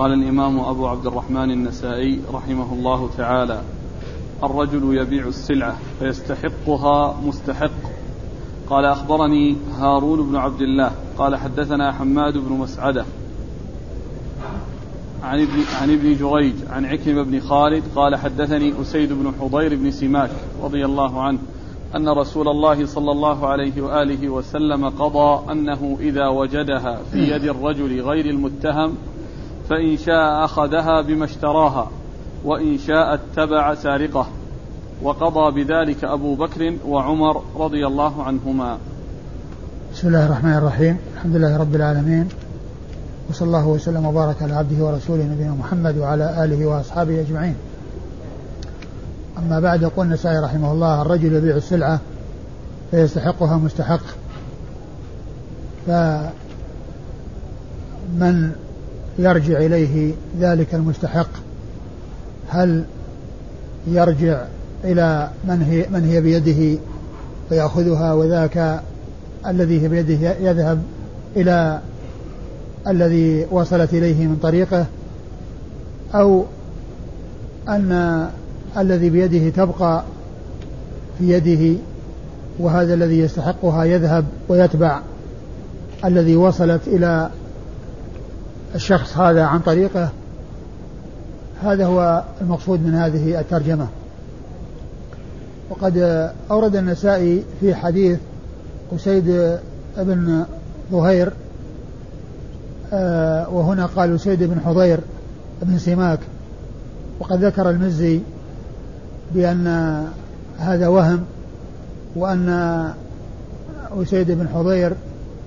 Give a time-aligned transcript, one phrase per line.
[0.00, 3.62] قال الإمام أبو عبد الرحمن النسائي رحمه الله تعالى
[4.42, 7.70] الرجل يبيع السلعة فيستحقها مستحق.
[8.70, 10.92] قال أخبرني هارون بن عبد الله.
[11.18, 13.04] قال حدثنا حماد بن مسعدة
[15.22, 17.82] عن ابن, عن ابن جريج عن عكرمة بن خالد.
[17.96, 20.30] قال حدثني أسيد بن حضير بن سماك
[20.62, 21.38] رضي الله عنه
[21.96, 28.00] أن رسول الله صلى الله عليه وآله وسلم قضى أنه إذا وجدها في يد الرجل
[28.00, 28.94] غير المتهم
[29.70, 31.90] فإن شاء أخذها بما اشتراها
[32.44, 34.26] وإن شاء اتبع سارقه.
[35.02, 38.78] وقضى بذلك أبو بكر وعمر رضي الله عنهما.
[39.94, 40.98] بسم الله الرحمن الرحيم.
[41.14, 42.28] الحمد لله رب العالمين.
[43.30, 47.54] وصلى الله وسلم وبارك على عبده ورسوله نبينا محمد وعلى آله وأصحابه أجمعين.
[49.38, 52.00] أما بعد يقول النسائي رحمه الله الرجل يبيع السلعة
[52.90, 54.02] فيستحقها مستحق.
[55.86, 56.30] فمن
[59.20, 61.28] يرجع إليه ذلك المستحق؟
[62.48, 62.84] هل
[63.86, 64.44] يرجع
[64.84, 66.80] إلى من هي, من هي بيده
[67.48, 68.80] فيأخذها وذاك
[69.46, 70.82] الذي هي بيده يذهب
[71.36, 71.80] إلى
[72.88, 74.86] الذي وصلت إليه من طريقه؟
[76.14, 76.44] أو
[77.68, 78.28] أن
[78.76, 80.04] الذي بيده تبقى
[81.18, 81.78] في يده
[82.58, 85.00] وهذا الذي يستحقها يذهب ويتبع
[86.04, 87.30] الذي وصلت إلى
[88.74, 90.10] الشخص هذا عن طريقه
[91.62, 93.86] هذا هو المقصود من هذه الترجمة.
[95.70, 95.98] وقد
[96.50, 98.18] أورد النسائي في حديث
[98.96, 99.58] أسيد
[99.98, 100.44] بن
[100.92, 101.32] ظهير
[102.92, 105.00] آه، وهنا قال أسيد بن حضير
[105.62, 106.18] بن سماك.
[107.20, 108.20] وقد ذكر المزي
[109.34, 109.66] بأن
[110.58, 111.24] هذا وهم
[112.16, 112.48] وأن
[113.90, 114.92] أسيد بن حضير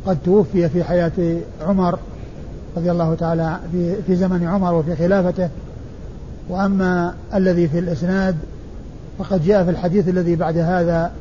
[0.06, 2.00] قد توفي في حياة عمر.
[2.78, 5.50] رضي الله تعالى في, في زمن عمر وفي خلافته.
[6.50, 8.36] وأما الذي في الإسناد
[9.20, 11.12] فقد جاء في الحديث الذي بعد هذا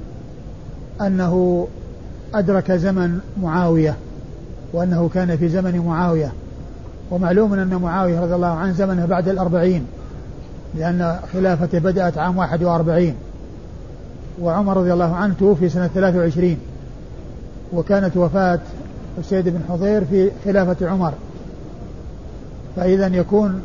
[1.00, 1.66] أنه
[2.34, 3.94] أدرك زمن معاوية
[4.72, 6.32] وأنه كان في زمن معاوية.
[7.10, 9.86] ومعلوم أن معاوية رضي الله عنه زمنه بعد الأربعين
[10.74, 13.14] لأن خلافته بدأت عام واحد وأربعين.
[14.40, 16.58] وعمر رضي الله عنه توفي سنة ثلاث وعشرين
[17.72, 18.60] وكانت وفاة
[19.22, 21.12] سيد بن حضير في خلافة عمر.
[22.76, 23.62] فإذا يكون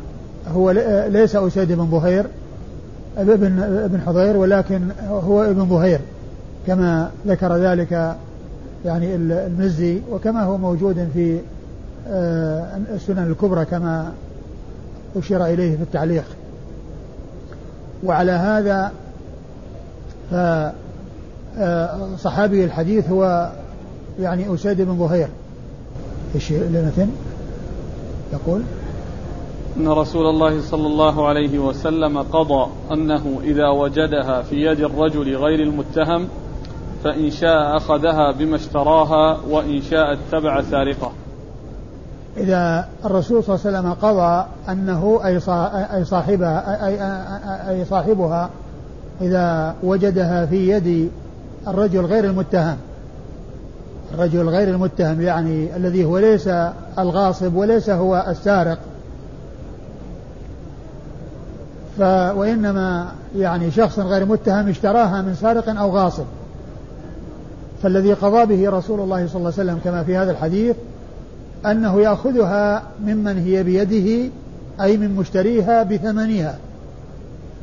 [0.48, 0.70] هو
[1.08, 2.26] ليس أسيد بن ظهير
[3.18, 6.00] ابن ابن حضير ولكن هو ابن ظهير
[6.66, 8.16] كما ذكر ذلك
[8.84, 11.40] يعني المزي وكما هو موجود في
[12.08, 14.12] آه، السنن الكبرى كما
[15.16, 16.24] أشير إليه في التعليق.
[18.04, 18.92] وعلى هذا
[20.30, 20.72] فصحابي
[22.62, 23.50] آه، الحديث هو
[24.20, 25.28] يعني أسيد بن ظهير
[26.34, 27.08] إيش لنتن؟
[28.32, 28.62] يقول
[29.78, 35.60] أن رسول الله صلى الله عليه وسلم قضى أنه إذا وجدها في يد الرجل غير
[35.60, 36.28] المتهم
[37.04, 41.12] فإن شاء أخذها بما اشتراها وإن شاء اتبع سارقه.
[42.36, 45.20] إذا الرسول صلى الله عليه وسلم قضى أنه
[45.94, 46.88] أي صاحبها
[47.70, 48.50] أي صاحبها
[49.20, 51.10] إذا وجدها في يد
[51.68, 52.76] الرجل غير المتهم.
[54.14, 56.48] الرجل غير المتهم يعني الذي هو ليس
[56.98, 58.78] الغاصب وليس هو السارق.
[61.98, 62.00] ف
[62.36, 66.24] وإنما يعني شخص غير متهم اشتراها من سارق أو غاصب.
[67.82, 70.76] فالذي قضى به رسول الله صلى الله عليه وسلم كما في هذا الحديث
[71.66, 74.30] أنه يأخذها ممن هي بيده
[74.80, 76.58] أي من مشتريها بثمنها.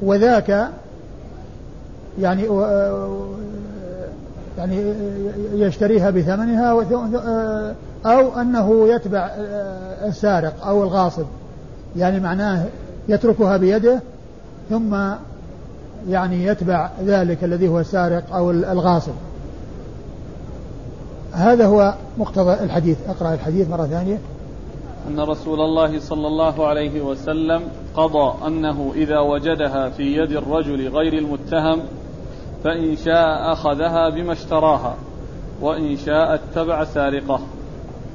[0.02, 0.70] وذاك
[2.22, 2.44] يعني
[4.58, 4.94] يعني
[5.54, 6.86] يشتريها بثمنها
[8.06, 9.32] أو أنه يتبع
[10.06, 11.26] السارق أو الغاصب.
[11.98, 12.66] يعني معناه
[13.10, 14.00] يتركها بيده
[14.70, 14.96] ثم
[16.10, 19.14] يعني يتبع ذلك الذي هو السارق أو الغاصب.
[21.32, 22.98] هذا هو مقتضى الحديث.
[23.10, 24.18] أقرأ الحديث مرة ثانية.
[25.08, 27.62] أن رسول الله صلى الله عليه وسلم
[27.96, 31.80] قضى أنه إذا وجدها في يد الرجل غير المتهم
[32.64, 34.96] فإن شاء أخذها بما اشتراها
[35.62, 37.40] وإن شاء اتبع سارقه.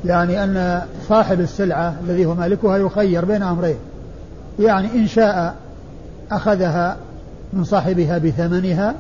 [0.05, 3.77] يعني أن صاحب السلعة الذي هو مالكها يخير بين أمرين.
[4.59, 5.55] يعني إن شاء
[6.31, 6.97] أخذها
[7.53, 8.95] من صاحبها بثمنها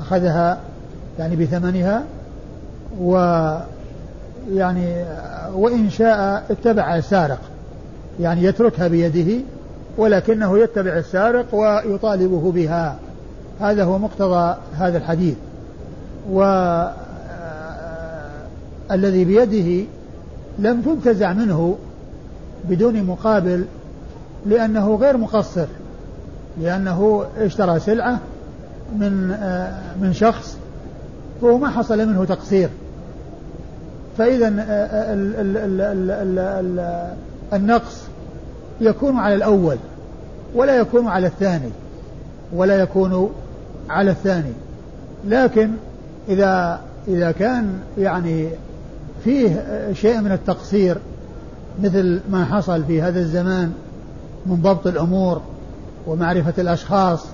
[0.00, 0.58] أخذها
[1.18, 2.02] يعني بثمنها
[3.00, 3.14] و
[4.52, 5.04] يعني
[5.54, 7.40] وإن شاء اتبع السارق
[8.20, 9.42] يعني يتركها بيده
[9.98, 12.96] ولكنه يتبع السارق ويطالبه بها.
[13.60, 15.34] هذا هو مقتضى هذا الحديث.
[16.32, 16.42] و
[18.90, 19.86] الذي بيده
[20.58, 21.78] لم تنتزع منه
[22.68, 23.64] بدون مقابل
[24.46, 25.66] لأنه غير مقصر
[26.60, 28.18] لأنه اشترى سلعة
[28.98, 30.56] من آه، من شخص
[31.42, 32.68] وهو ما حصل منه تقصير.
[34.18, 35.14] فإذا آه،
[37.52, 38.02] النقص
[38.80, 39.76] يكون على الأول
[40.54, 41.70] ولا يكون على الثاني
[42.52, 43.30] ولا يكون
[43.90, 44.52] على الثاني.
[45.24, 45.70] لكن
[46.28, 48.48] إذا إذا كان يعني
[49.24, 50.96] فيه شيء من التقصير
[51.82, 53.72] مثل ما حصل في هذا الزمان
[54.46, 55.40] من ضبط الأمور
[56.06, 57.24] ومعرفة الأشخاص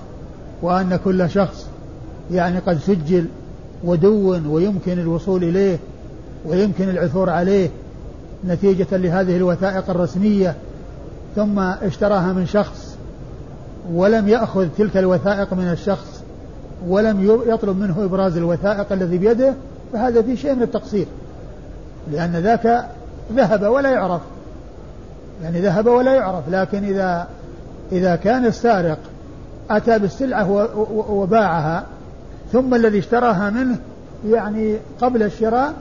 [0.61, 1.67] وأن كل شخص
[2.31, 3.25] يعني قد سجل
[3.83, 5.79] ودون ويمكن الوصول إليه
[6.45, 7.69] ويمكن العثور عليه
[8.47, 10.55] نتيجة لهذه الوثائق الرسمية
[11.35, 12.95] ثم اشتراها من شخص
[13.93, 16.23] ولم يأخذ تلك الوثائق من الشخص
[16.87, 19.53] ولم يطلب منه إبراز الوثائق الذي بيده
[19.93, 21.05] فهذا في شيء من التقصير
[22.11, 22.85] لأن ذاك
[23.33, 24.21] ذهب ولا يعرف.
[25.43, 27.27] يعني ذهب ولا يعرف لكن إذا
[27.91, 28.97] إذا كان السارق
[29.69, 30.69] أتى بالسلعة
[31.09, 31.83] وباعها
[32.51, 33.77] ثم الذي اشتراها منه
[34.29, 35.73] يعني قبل الشراء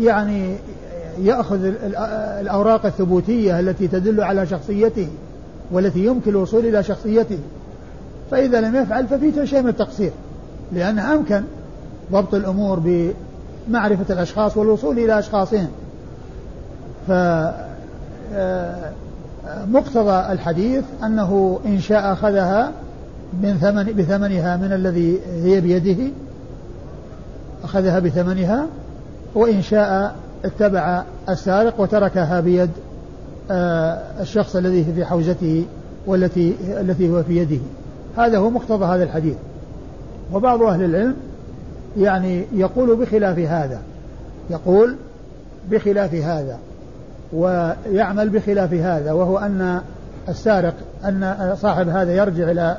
[0.00, 0.56] يعني
[1.18, 1.64] يأخذ
[2.40, 5.08] الأوراق الثبوتية التي تدل على شخصيته
[5.72, 7.38] والتي يمكن الوصول إلى شخصيته.
[8.30, 10.10] فإذا لم يفعل ففي شيء من التقصير
[10.72, 11.42] لأن أمكن
[12.12, 12.80] ضبط الأمور
[13.68, 15.68] بمعرفة الأشخاص والوصول إلى أشخاصهم.
[19.46, 22.72] مقتضى الحديث أنه إن شاء أخذها
[23.42, 26.12] من ثمن بثمنها من الذي هي بيده
[27.64, 28.66] أخذها بثمنها
[29.34, 30.14] وإن شاء
[30.44, 32.70] اتبع السارق وتركها بيد
[33.50, 35.64] آه، الشخص الذي في حوزته
[36.06, 37.58] والتي التي هو في يده.
[38.16, 39.36] هذا هو مقتضى هذا الحديث.
[40.32, 41.14] وبعض أهل العلم
[41.98, 43.80] يعني يقول بخلاف هذا.
[44.50, 44.96] يقول
[45.70, 46.58] بخلاف هذا.
[47.32, 49.80] ويعمل بخلاف هذا وهو أن
[50.28, 50.74] السارق
[51.04, 52.76] أن صاحب هذا يرجع إلى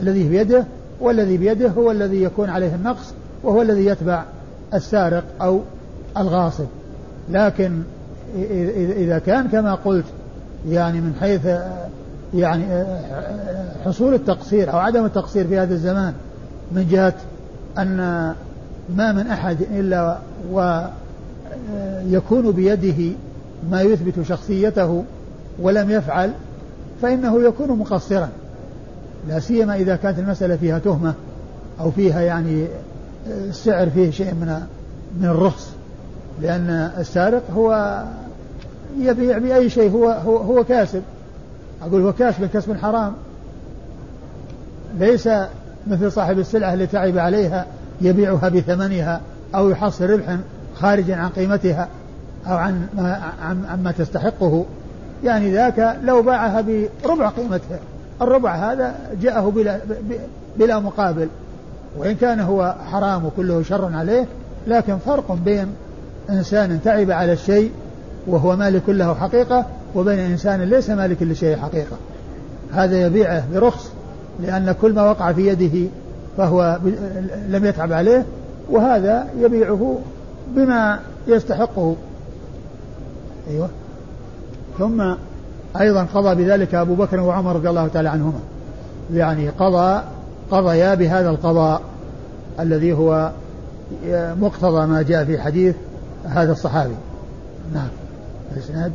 [0.00, 0.64] الذي بيده
[1.00, 4.24] والذي بيده هو الذي يكون عليه النقص وهو الذي يتبع
[4.74, 5.60] السارق أو
[6.16, 6.66] الغاصب.
[7.30, 7.82] لكن
[8.96, 10.04] إذا كان كما قلت
[10.68, 11.48] يعني من حيث
[12.34, 12.64] يعني
[13.84, 16.12] حصول التقصير أو عدم التقصير في هذا الزمان
[16.72, 17.14] من جهة
[17.78, 17.96] أن
[18.96, 20.18] ما من أحد إلا
[20.52, 23.16] ويكون بيده
[23.70, 25.04] ما يثبت شخصيته
[25.58, 26.32] ولم يفعل
[27.02, 28.28] فإنه يكون مقصرا.
[29.28, 31.14] لا سيما إذا كانت المسألة فيها تهمة
[31.80, 32.66] أو فيها يعني
[33.26, 34.60] السعر فيه شيء من
[35.20, 35.70] من الرخص.
[36.42, 38.02] لأن السارق هو
[38.98, 41.02] يبيع بأي شيء هو هو, هو كاسب.
[41.82, 43.12] أقول هو كاسب كسب حرام.
[44.98, 45.28] ليس
[45.86, 47.66] مثل صاحب السلعة اللي تعب عليها
[48.00, 49.20] يبيعها بثمنها
[49.54, 50.40] أو يحصل ربحا
[50.74, 51.88] خارجا عن قيمتها.
[52.46, 54.64] أو عن ما عن عما تستحقه.
[55.24, 56.64] يعني ذاك لو باعها
[57.04, 57.78] بربع قيمتها.
[58.22, 59.80] الربع هذا جاءه بلا
[60.58, 61.28] بلا مقابل.
[61.98, 64.26] وإن كان هو حرام وكله شر عليه
[64.66, 65.66] لكن فرق بين
[66.30, 67.70] إنسان تعب على الشيء
[68.26, 71.96] وهو مالك له حقيقة وبين إنسان ليس مالك لشيء حقيقة.
[72.72, 73.90] هذا يبيعه برخص
[74.42, 75.88] لأن كل ما وقع في يده
[76.36, 76.78] فهو
[77.48, 78.24] لم يتعب عليه
[78.70, 79.98] وهذا يبيعه
[80.56, 81.96] بما يستحقه.
[83.50, 83.68] أيوة.
[84.78, 85.14] ثم
[85.80, 88.40] أيضا قضى بذلك أبو بكر وعمر رضي الله تعالى عنهما.
[89.12, 90.02] يعني قضى
[90.50, 91.82] قضيا بهذا القضاء
[92.60, 93.30] الذي هو
[94.40, 95.74] مقتضى ما جاء في حديث
[96.24, 96.94] هذا الصحابي.
[97.74, 97.88] نعم.
[98.52, 98.92] الإسناد؟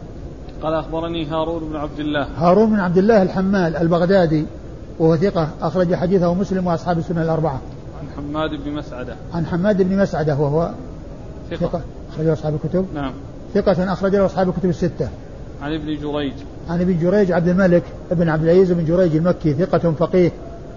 [0.64, 2.28] قال أخبرني هارون بن عبد الله.
[2.38, 4.46] هارون بن عبد الله الحمال البغدادي
[5.00, 7.62] وهو ثقة أخرج حديثه مسلم وأصحاب السنة الأربعة.
[8.02, 9.16] عن حماد بن مسعدة.
[9.34, 10.72] عن حماد بن مسعدة وهو
[11.52, 11.82] ثقة, ثقة.
[12.14, 12.86] أخرج أصحاب الكتب.
[12.94, 13.14] نعم.
[13.56, 15.10] ثقة أخرج له أصحاب الكتب الستة.
[15.62, 16.34] عن ابن جريج.
[16.70, 20.32] عن ابن جريج عبد الملك بن عبد العزيز بن جريج المكي ثقة فقيه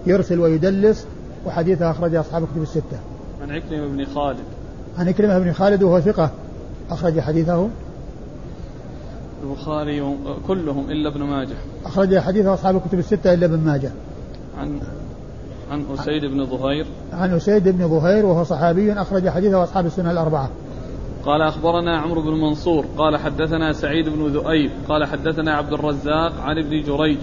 [0.05, 1.05] يرسل ويدلس
[1.45, 2.99] وحديثه أخرج أصحاب الكتب الستة.
[3.41, 4.39] عن عكرمة بن خالد.
[4.97, 6.31] عن عكرمة بن خالد وهو ثقة
[6.89, 7.69] أخرج حديثه.
[9.43, 10.17] البخاري
[10.47, 11.55] كلهم إلا ابن ماجه.
[11.85, 13.91] أخرج حديثه أصحاب الكتب الستة إلا ابن ماجه.
[14.57, 14.79] عن
[15.71, 16.85] عن أسيد بن ظهير.
[17.13, 20.49] عن أسيد بن ظهير وهو صحابي أخرج حديثه أصحاب السنة الأربعة.
[21.25, 26.57] قال أخبرنا عمرو بن منصور قال حدثنا سعيد بن ذؤيب قال حدثنا عبد الرزاق عن
[26.57, 27.17] ابن جريج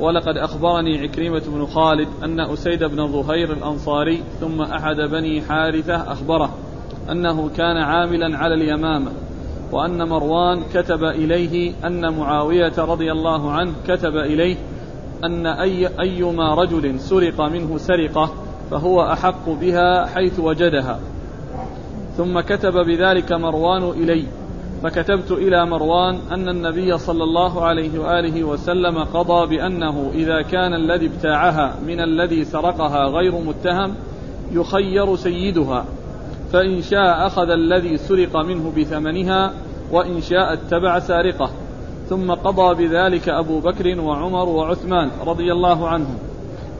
[0.00, 6.54] ولقد أخبرني عكرمة بن خالد أن أسيد بن ظهير الأنصاري ثم أحد بني حارثة أخبره
[7.10, 9.10] أنه كان عاملا على اليمامة
[9.72, 14.56] وأن مروان كتب إليه أن معاوية رضي الله عنه كتب إليه
[15.24, 18.32] أن أي أيما رجل سرق منه سرقة
[18.70, 21.00] فهو أحق بها حيث وجدها
[22.16, 24.24] ثم كتب بذلك مروان إلي.
[24.82, 31.06] فكتبت إلى مروان أن النبي صلى الله عليه وآله وسلم قضى بأنه إذا كان الذي
[31.06, 33.94] ابتاعها من الذي سرقها غير متهم
[34.52, 35.84] يخير سيدها
[36.52, 39.52] فإن شاء أخذ الذي سرق منه بثمنها
[39.92, 41.50] وإن شاء اتبع سارقه.
[42.08, 46.18] ثم قضى بذلك أبو بكر وعمر وعثمان رضي الله عنهم.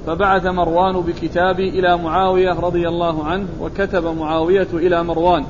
[0.06, 5.44] فبعث مروان بكتابي إلى معاوية رضي الله عنه وكتب معاوية إلى مروان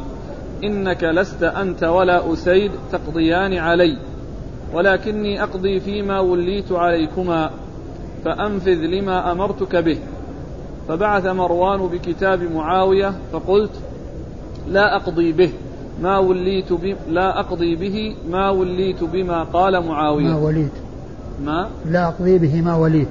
[0.64, 3.98] إنك لست أنت ولا أسيد تقضيان علي
[4.75, 7.50] ولكني أقضي فيما وليت عليكما
[8.25, 9.98] فأنفذ لما أمرتك به.
[10.88, 13.70] فبعث مروان بكتاب معاوية فقلت
[14.68, 15.52] لا أقضي به
[16.02, 16.96] ما وليت ب...
[17.08, 20.26] لا أقضي به ما وليت بما قال معاوية.
[20.26, 20.72] ما وليت.
[21.44, 23.08] ما؟ لا أقضي به ما وليت.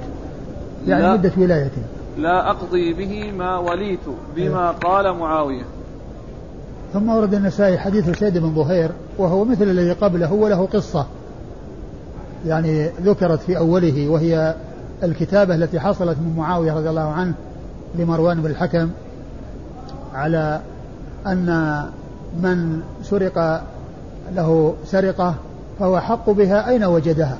[0.86, 1.12] يعني لا.
[1.12, 1.82] مدة ولايته.
[2.18, 4.00] لا أقضي به ما وليت
[4.36, 5.64] بما قال معاوية.
[6.92, 11.06] ثم ورد النسائي حديث سيد بن ظهير وهو مثل الذي قبله وله قصة.
[12.46, 14.54] يعني ذكرت في أوله وهي
[15.02, 17.34] الكتابة التي حصلت من معاوية رضي الله عنه
[17.98, 18.90] لمروان بن الحكم
[20.14, 20.60] على
[21.26, 21.82] أن
[22.42, 23.62] من سرق
[24.34, 25.34] له سرقة
[25.78, 27.38] فهو حق بها أين وجدها.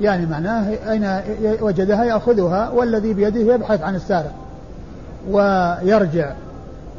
[0.00, 1.20] يعني معناه أين
[1.60, 4.32] وجدها يأخذها والذي بيده يبحث عن السارق
[5.30, 6.32] ويرجع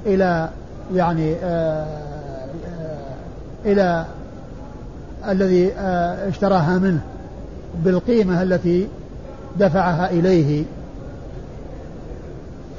[0.05, 0.49] إلى
[0.93, 1.85] يعني آه،
[2.79, 4.05] آه، إلى
[5.27, 7.01] الذي آه، اشتراها منه
[7.83, 8.87] بالقيمة التي
[9.59, 10.63] دفعها إليه.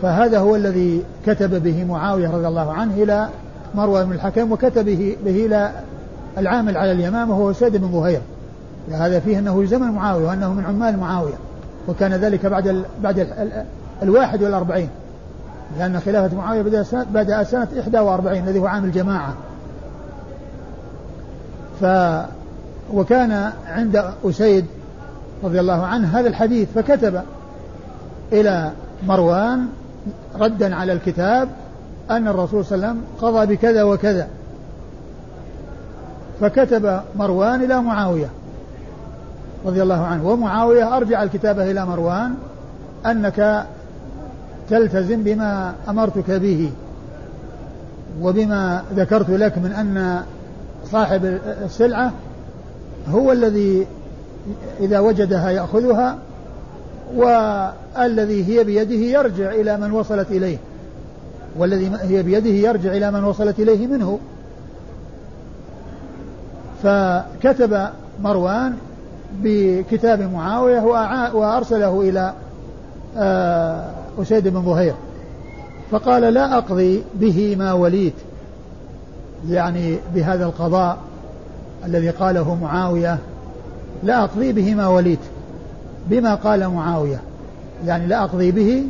[0.03, 3.29] فهذا هو الذي كتب به معاوية رضي الله عنه إلى
[3.75, 5.71] مروان بن الحكم وكتب به, إلى
[6.39, 8.21] العامل على اليمامة وهو سيد بن ظهير
[8.93, 11.35] هذا فيه أنه زمن معاوية وأنه من عمال معاوية
[11.89, 13.65] وكان ذلك بعد ال بعد ال ال
[14.03, 14.89] الواحد والأربعين.
[15.79, 19.35] لأن خلافة معاوية بدأ سنة, بدأ سنة 41 الذي هو عام الجماعة.
[21.81, 21.85] ف
[22.93, 24.67] وكان عند أسيد
[25.45, 27.23] رضي الله عنه هذا الحديث فكتب
[28.33, 28.71] إلى
[29.07, 29.67] مروان
[30.41, 31.49] ردا على الكتاب
[32.11, 34.29] أن الرسول صلى الله عليه وسلم قضى بكذا وكذا.
[36.41, 38.29] فكتب مروان إلى معاوية.
[39.67, 40.29] رضي الله عنه.
[40.29, 42.35] ومعاوية أرجع الكتابة إلى مروان
[43.07, 43.67] أنك
[44.71, 46.71] تلتزم بما أمرتك به
[48.21, 50.23] وبما ذكرت لك من أن
[50.85, 52.13] صاحب السلعة
[53.09, 53.87] هو الذي
[54.81, 56.19] إذا وجدها يأخذها
[57.17, 60.59] والذي هي بيده يرجع إلى من وصلت إليه
[61.57, 64.19] والذي هي بيده يرجع إلى من وصلت إليه منه.
[66.83, 67.89] فكتب
[68.23, 68.77] مروان
[69.43, 70.81] بكتاب معاوية
[71.35, 72.33] وأرسله إلى
[73.17, 73.91] آه،
[74.23, 74.95] أسيد بن ظهير.
[75.91, 78.15] فقال لا أقضي به ما وليت
[79.49, 80.99] يعني بهذا القضاء
[81.85, 83.19] الذي قاله معاوية
[84.03, 85.19] لا أقضي به ما وليت
[86.11, 87.21] بما قال معاوية.
[87.87, 88.85] يعني لا أقضي به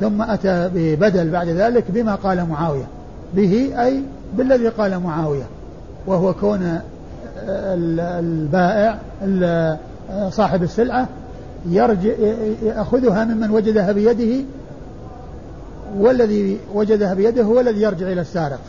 [0.00, 2.86] ثم أتى ببدل بعد ذلك بما قال معاوية.
[3.34, 4.02] به أي
[4.36, 5.44] بالذي قال معاوية
[6.06, 6.80] وهو كون
[7.48, 8.98] البائع
[10.30, 11.08] صاحب السلعة
[11.68, 12.12] يرجع
[12.62, 14.44] يأخذها ممن وجدها بيده
[15.98, 18.60] والذي وجدها بيده هو الذي يرجع إلى السارق.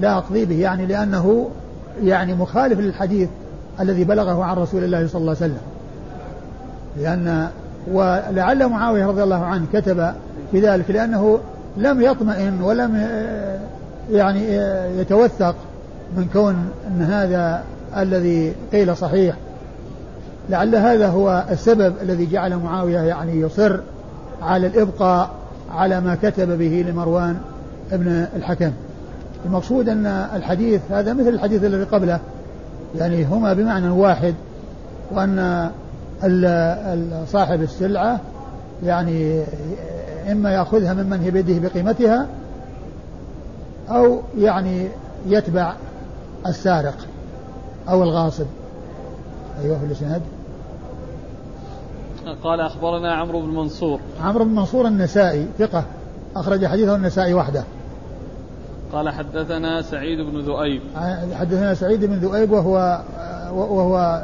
[0.00, 1.48] لا أقضي به يعني لأنه
[2.02, 3.28] يعني مخالف للحديث
[3.80, 5.62] الذي بلغه عن رسول الله صلى الله عليه وسلم.
[6.98, 7.48] لأن
[7.92, 10.12] ولعل معاوية رضي الله عنه كتب
[10.52, 11.38] في ذلك لأنه
[11.76, 13.08] لم يطمئن ولم
[14.10, 14.54] يعني
[15.00, 15.54] يتوثق.
[16.16, 17.62] من كون أن هذا
[17.96, 19.36] الذي قيل صحيح
[20.50, 23.80] لعل هذا هو السبب الذي جعل معاوية يعني يصر
[24.42, 25.30] على الإبقاء
[25.70, 27.36] على ما كتب به لمروان
[27.92, 28.72] ابن الحكم.
[29.46, 32.20] المقصود أن الحديث هذا مثل الحديث الذي قبله
[32.98, 34.34] يعني هما بمعنى واحد
[35.12, 35.70] وأن
[37.26, 38.20] صاحب السلعة
[38.84, 39.42] يعني
[40.30, 42.26] إما يأخذها ممن هي بيده بقيمتها
[43.90, 44.88] أو يعني
[45.26, 45.74] يتبع
[46.46, 46.96] السارق
[47.88, 48.46] أو الغاصب.
[49.62, 50.22] أيوه في الإسناد.
[52.44, 54.00] قال أخبرنا عمرو بن منصور.
[54.24, 55.84] عمرو بن منصور النسائي ثقة
[56.36, 57.64] أخرج حديثه النسائي وحده.
[58.92, 60.82] قال حدثنا سعيد بن ذؤيب.
[61.34, 63.00] حدثنا سعيد بن ذؤيب وهو
[63.52, 64.22] وهو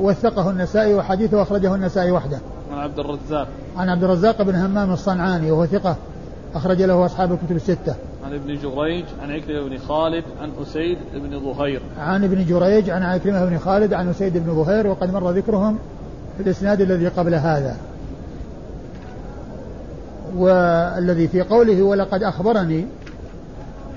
[0.00, 2.38] وثقه النسائي وحديثه أخرجه النسائي وحده.
[2.72, 3.48] عن عبد الرزاق.
[3.76, 5.96] عن عبد الرزاق بن همام الصنعاني وهو ثقة
[6.54, 7.94] أخرج له أصحاب الكتب الستة.
[8.28, 11.80] عن ابن جريج عن عكرمة بن خالد عن أسيد بن ظهير.
[11.98, 15.78] عن ابن جريج عن عكرمة بن خالد عن أسيد بن ظهير وقد مر ذكرهم
[16.36, 17.76] في الإسناد الذي قبل هذا.
[20.36, 22.86] والذي في قوله ولقد أخبرني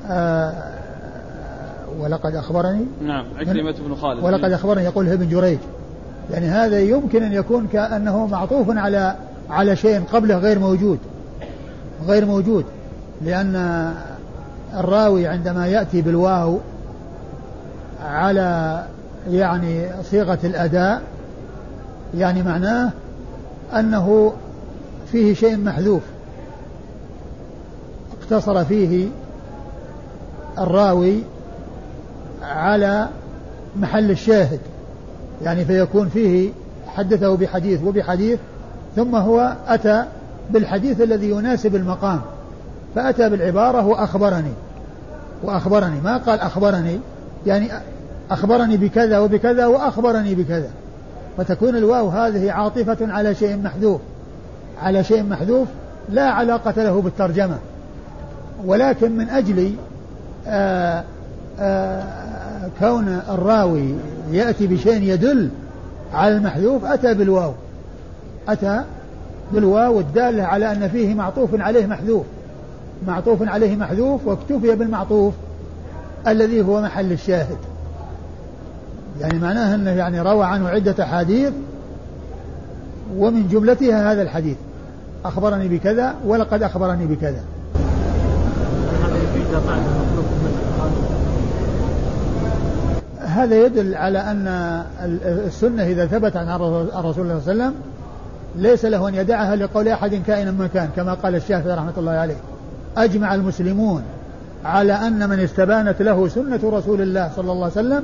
[0.09, 0.53] آه
[1.99, 4.23] ولقد أخبرني؟ نعم عكرمة بن خالد.
[4.23, 5.59] ولقد أخبرني يقول ابن جريج.
[6.31, 9.15] يعني هذا يمكن أن يكون كأنه معطوف على
[9.49, 10.99] على شيء قبله غير موجود
[12.07, 12.65] غير موجود
[13.25, 13.55] لأن
[14.73, 16.57] الراوي عندما يأتي بالواو
[18.05, 18.83] على
[19.29, 21.01] يعني صيغة الأداء
[22.17, 22.91] يعني معناه
[23.75, 24.33] أنه
[25.11, 26.01] فيه شيء محذوف.
[28.21, 29.07] اقتصر فيه
[30.57, 31.23] الراوي
[32.41, 33.07] على
[33.75, 34.59] محل الشاهد
[35.43, 36.49] يعني فيكون فيه
[36.87, 38.39] حدثه بحديث وبحديث
[38.95, 40.05] ثم هو أتى
[40.49, 42.21] بالحديث الذي يناسب المقام.
[42.95, 44.53] فأتى بالعبارة وأخبرني
[45.43, 46.99] وأخبرني ما قال أخبرني؟
[47.45, 47.69] يعني
[48.31, 50.69] أخبرني بكذا وبكذا وأخبرني بكذا.
[51.37, 54.01] فتكون الواو هذه عاطفة على شيء محذوف.
[54.81, 55.67] على شيء محذوف
[56.09, 57.57] لا علاقة له بالترجمة.
[58.65, 59.75] ولكن من أجل
[60.47, 61.03] آآ
[61.59, 62.03] آآ
[62.79, 63.95] كون الراوي
[64.31, 65.49] يأتي بشيء يدل
[66.13, 67.53] على المحذوف أتى بالواو.
[68.47, 68.83] أتى
[69.53, 72.25] بالواو الدالة على أن فيه معطوف عليه محذوف.
[73.07, 75.33] معطوف عليه محذوف واكتفي بالمعطوف
[76.27, 77.57] الذي هو محل الشاهد.
[79.21, 81.53] يعني معناه أنه يعني روى عنه عدة أحاديث
[83.17, 84.57] ومن جملتها هذا الحديث.
[85.25, 87.43] أخبرني بكذا ولقد أخبرني بكذا.
[93.19, 94.47] هذا يدل على أن
[95.47, 97.73] السنة إذا ثبت عن الرسول صلى الله عليه وسلم
[98.55, 102.35] ليس له أن يدعها لقول أحد كائنا من كان كما قال الشافعي رحمة الله عليه.
[102.97, 104.03] أجمع المسلمون
[104.65, 108.03] على أن من استبانت له سنة رسول الله صلى الله عليه وسلم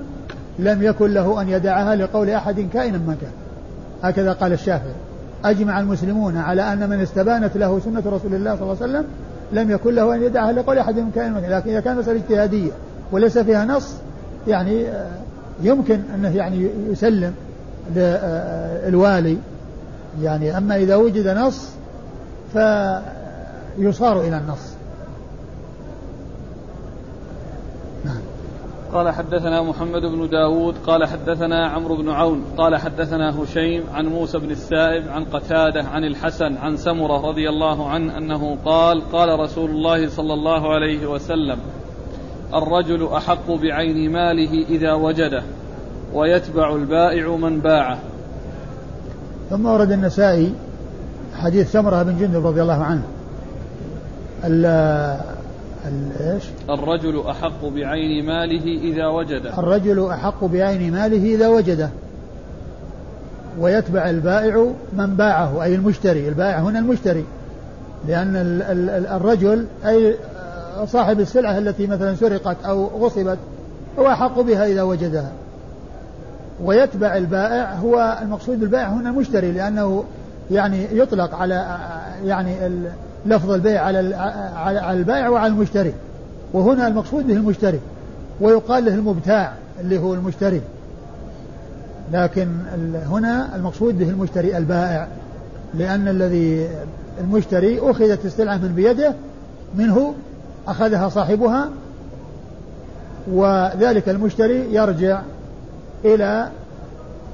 [0.59, 3.31] لم يكن له أن يدعها لقول أحد كائنا من كان
[4.03, 4.93] هكذا قال الشافعي.
[5.45, 9.05] أجمع المسلمون على أن من استبانت له سنة رسول الله صلى الله عليه وسلم
[9.51, 12.71] لم يكن له أن يدعها لقول أحد من من كان لكن إذا كان مسألة اجتهادية
[13.11, 13.93] وليس فيها نص
[14.47, 14.85] يعني
[15.63, 17.33] يمكن أنه يعني يسلم
[17.95, 19.37] للوالي
[20.21, 21.69] يعني أما إذا وجد نص
[22.53, 24.76] فيصار إلى النص.
[28.93, 34.39] قال حدثنا محمد بن داود قال حدثنا عمرو بن عون قال حدثنا هشيم عن موسى
[34.39, 39.69] بن السائب عن قتادة عن الحسن عن سمرة رضي الله عنه أنه قال قال رسول
[39.69, 41.57] الله صلى الله عليه وسلم
[42.53, 45.43] الرجل أحق بعين ماله إذا وجده
[46.13, 47.97] ويتبع البائع من باعه.
[49.49, 50.53] ثم ورد النسائي
[51.35, 53.03] حديث سمرة بن جندب رضي الله عنه
[55.85, 59.59] إيش؟ الرجل أحق بعين ماله إذا وجده.
[59.59, 61.89] الرجل أحق بعين ماله إذا وجده.
[63.59, 66.27] ويتبع البائع من باعه أي المشتري.
[66.27, 67.25] البائع هنا المشتري.
[68.07, 68.35] لأن
[69.11, 70.15] الرجل أي
[70.85, 73.37] صاحب السلعة التي مثلا سرقت أو غصبت
[73.99, 75.31] هو أحق بها إذا وجدها.
[76.63, 80.03] ويتبع البائع هو المقصود بالبائع هنا المشتري لأنه
[80.51, 81.77] يعني يطلق على
[82.25, 82.55] يعني
[83.27, 84.15] لفظ البيع على
[84.55, 85.93] على البائع وعلى المشتري.
[86.53, 87.79] وهنا المقصود به المشتري.
[88.41, 90.61] ويقال له المبتاع اللي هو المشتري.
[92.13, 92.47] لكن
[93.05, 95.07] هنا المقصود به المشتري البائع.
[95.73, 96.69] لأن الذي
[97.19, 99.13] المشتري أخذت السلعة من بيده
[99.75, 100.13] منه
[100.67, 101.69] أخذها صاحبها
[103.31, 105.21] وذلك المشتري يرجع
[106.05, 106.49] إلى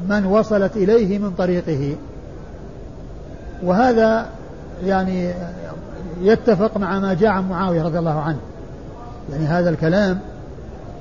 [0.10, 1.96] من وصلت إليه من طريقه.
[3.64, 4.26] وهذا
[4.86, 5.34] يعني
[6.21, 8.39] يتفق مع ما جاء عن معاوية رضي الله عنه.
[9.32, 10.19] يعني هذا الكلام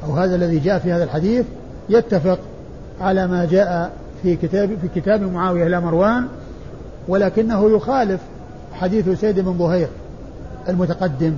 [0.06, 1.46] أو هذا الذي جاء في هذا الحديث
[1.88, 2.38] يتفق
[3.00, 6.26] على ما جاء في كتاب في كتاب معاوية إلى مروان
[7.08, 8.20] ولكنه يخالف
[8.72, 9.88] حديث سيد بن ظهير
[10.68, 11.34] المتقدم.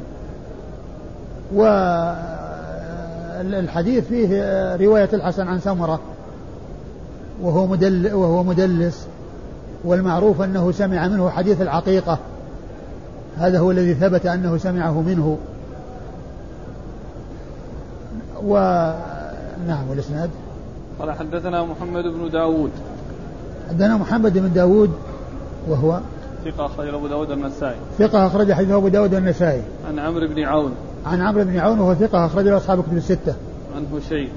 [3.44, 6.00] والحديث فيه رواية الحسن عن سمرة
[7.42, 9.06] وهو مدل وهو مدلس
[9.84, 12.18] والمعروف أنه سمع منه حديث العقيقة.
[13.38, 15.38] هذا هو الذي ثبت أنه سمعه منه.
[18.46, 18.54] و
[19.68, 20.30] نعم والإسناد؟
[20.98, 22.70] قال حدثنا محمد بن داود.
[23.68, 24.90] حدثنا محمد بن داود
[25.68, 26.00] وهو
[26.44, 30.72] ثقة أخرج أبو داود النسائي ثقة أخرج حديث أبو داود النسائي عن عمرو بن عون.
[31.06, 33.34] عن عمرو بن عون وهو ثقة أخرج له أصحاب كتب الستة.
[33.76, 34.28] عن هشيم.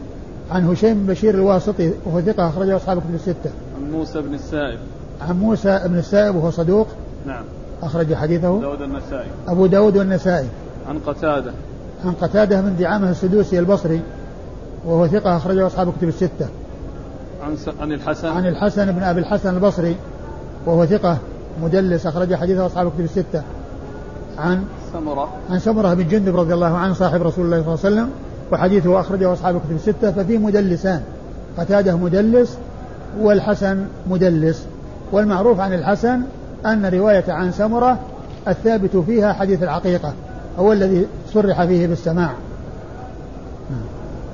[0.52, 3.52] عن هشيم بن بشير الواسطي وهو ثقة أخرج له أصحاب كتب الستة.
[3.76, 4.80] عن موسى بن السائب.
[5.22, 6.88] عن موسى بن السائب وهو صدوق.
[7.26, 7.44] نعم.
[7.84, 8.48] أخرج حديثه.
[8.48, 9.28] أبو داود النسائي.
[9.48, 10.48] أبو داود والنسائي
[10.90, 11.52] عن قتادة.
[12.06, 14.02] عن قتادة من دعامة السدوسي البصري
[14.86, 16.48] وهو ثقة أخرجه أصحاب كتب الستة.
[17.44, 17.70] عن س...
[17.82, 18.28] عن الحسن.
[18.28, 19.96] عن الحسن بن أبي الحسن البصري
[20.66, 21.18] وهو ثقة
[21.63, 23.42] مدلس أخرج حديثه أصحاب كتب الستة.
[24.38, 24.63] عن
[24.94, 25.30] سمرة.
[25.50, 28.10] عن سمرة بن جندب رضي الله عنه صاحب رسول الله صلى الله عليه وسلم
[28.52, 31.02] وحديثه أخرجه أصحاب الكتب الستة ففي مدلسان.
[31.58, 32.58] قتادة مدلس
[33.20, 34.66] والحسن مدلس
[35.12, 36.22] والمعروف عن الحسن
[36.65, 38.00] أن رواية عن سمرة
[38.48, 40.13] الثابت فيها حديث العقيقة
[40.60, 42.34] هو الذي صرح فيه بالسماع.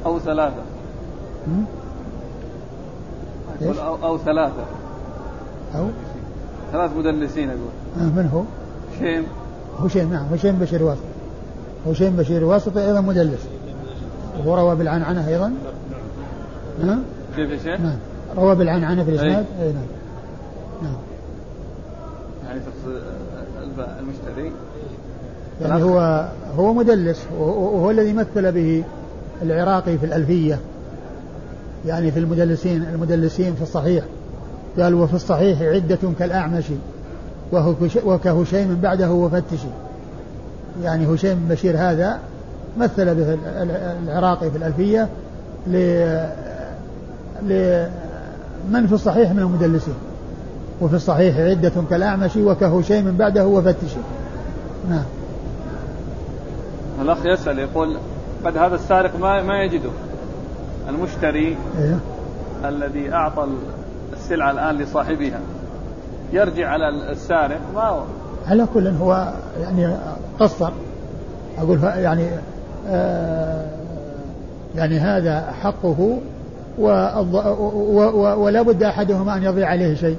[0.05, 0.63] أو ثلاثة.
[3.62, 4.63] أو, أو ثلاثة.
[5.75, 5.86] أو؟
[6.71, 7.62] ثلاث مدلسين أقول.
[7.99, 8.43] آه من هو؟
[8.95, 9.25] هشيم
[9.79, 11.03] هشيم نعم هشيم بشير واسطة
[11.88, 13.41] هشيم بشير واسطة أيضا مدلس.
[14.39, 15.53] وهو روى بالعنعنة أيضا؟
[16.83, 16.99] نعم.
[17.36, 17.97] كيف يا شيخ؟ نعم.
[18.38, 19.83] روى بالعنعنة في الإسناد؟ أي نعم.
[20.83, 20.95] نعم.
[22.53, 24.51] يعني المشتري.
[25.61, 28.83] يعني هو هو مدلس وهو الذي مثل به
[29.41, 30.59] العراقي في الألفية.
[31.85, 34.03] يعني في المدلسين المدلسين في الصحيح.
[34.79, 36.65] قال وفي الصحيح عدة كالأعمش
[38.05, 39.67] وكهشيم بعده وفتشي.
[40.83, 42.19] يعني هشيم بشير هذا
[42.77, 43.37] مثل به
[44.03, 45.07] العراقي في الألفية
[47.41, 49.93] لمن في الصحيح من المدلسين.
[50.81, 53.97] وفي الصحيح عدة كالأعمش وكهشيم بعده وفتشي
[54.89, 55.03] نعم.
[57.01, 57.97] الأخ يسأل يقول
[58.45, 59.89] قد هذا السارق ما ما يجده؟
[60.89, 61.99] المشتري إيه؟
[62.65, 63.47] الذي أعطى
[64.13, 65.39] السلعة الآن لصاحبها.
[66.33, 68.03] يرجع على السارق ما هو؟
[68.47, 69.95] على كل هو يعني
[70.39, 70.71] قصر.
[71.57, 72.27] أقول يعني
[72.88, 73.65] آه
[74.75, 76.17] يعني هذا حقه
[78.38, 80.17] ولا بد أحدهما أن يضيع عليه شيء.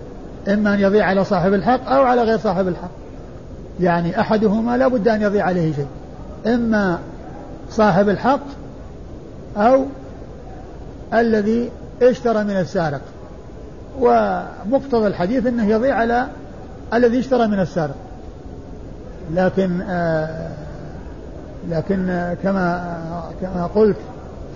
[0.48, 2.90] إما أن يضيع على صاحب الحق أو على غير صاحب الحق.
[3.80, 5.86] يعني أحدهما لا بد أن يضيع عليه شيء.
[6.46, 6.98] إما
[7.70, 8.40] صاحب الحق
[9.56, 9.84] أو
[11.14, 11.70] الذي
[12.02, 13.00] اشترى من السارق.
[14.00, 16.26] ومقتضى الحديث أنه يضيع على
[16.94, 17.96] الذي اشترى من السارق.
[19.34, 20.48] لكن آه
[21.70, 22.94] لكن آه كما
[23.40, 23.96] كما قلت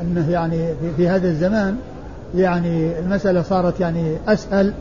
[0.01, 1.77] إنه يعني في, في هذا الزمان
[2.35, 4.73] يعني المسألة صارت يعني أسهل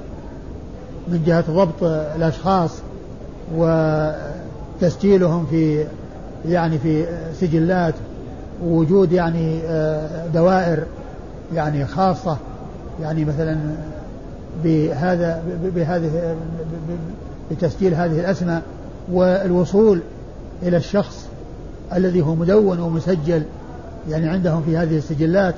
[1.08, 1.84] من جهة ضبط
[2.16, 2.72] الأشخاص
[3.56, 5.86] وتسجيلهم في
[6.46, 7.06] يعني في
[7.40, 7.94] سجلات
[8.64, 10.84] ووجود يعني آه، دوائر
[11.56, 12.38] يعني خاصة
[13.02, 13.58] يعني مثلا
[14.64, 15.44] بهذا
[15.76, 16.36] بهذه
[17.52, 18.62] بتسجيل هذه الأسماء
[19.12, 20.02] والوصول
[20.64, 21.28] إلى الشخص
[21.96, 23.44] الذي هو مدون ومسجل
[24.10, 25.56] يعني عندهم في هذه السجلات.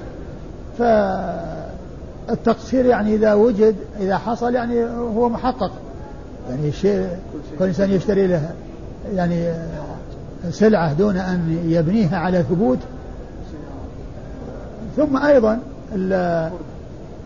[2.30, 5.72] فالتقصير يعني إذا وجد إذا حصل يعني هو محقق.
[6.50, 7.08] يعني الشيء
[7.60, 8.50] كل إنسان يشتري له
[9.16, 9.54] يعني
[10.50, 12.78] سلعة دون أن يبنيها على ثبوت.
[14.98, 15.60] ثم أيضا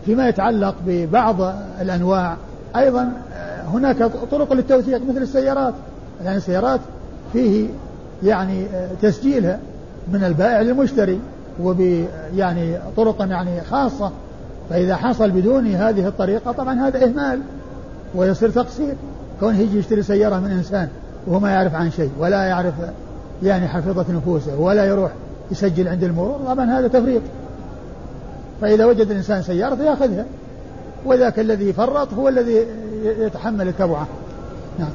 [0.06, 1.36] فيما يتعلق ببعض
[1.80, 2.36] الأنواع
[2.76, 3.12] أيضا
[3.72, 5.74] هناك طرق للتوثيق مثل السيارات.
[6.24, 6.80] يعني السيارات
[7.32, 7.66] فيه
[8.22, 8.66] يعني
[9.02, 9.58] تسجيلها
[10.12, 11.20] من البائع للمشتري
[11.62, 14.10] وب يعني طرق يعني خاصة
[14.70, 17.40] فإذا حصل بدون هذه الطريقة طبعا هذا إهمال
[18.14, 18.94] ويصير تقصير.
[19.40, 20.88] كونه يجي يشتري سيارة من إنسان
[21.26, 22.74] وهو ما يعرف عن شيء ولا يعرف
[23.42, 25.10] يعني حفظة نفوسه ولا يروح
[25.50, 27.22] يسجل عند المرور طبعا هذا تفريط.
[28.60, 30.24] فإذا وجد الإنسان سيارة يأخذها
[31.04, 32.66] وذاك الذي فرط هو الذي
[33.04, 34.06] يتحمل التبعة.
[34.78, 34.90] نعم.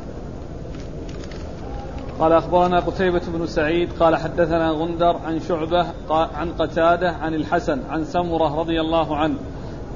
[2.19, 8.05] قال أخبرنا قتيبة بن سعيد قال حدثنا غندر عن شعبة عن قتادة عن الحسن عن
[8.05, 9.35] سمرة رضي الله عنه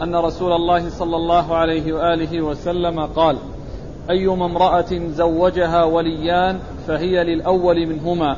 [0.01, 3.38] أن رسول الله صلى الله عليه وآله وسلم قال
[4.10, 8.38] أيما امرأة زوجها وليان فهي للأول منهما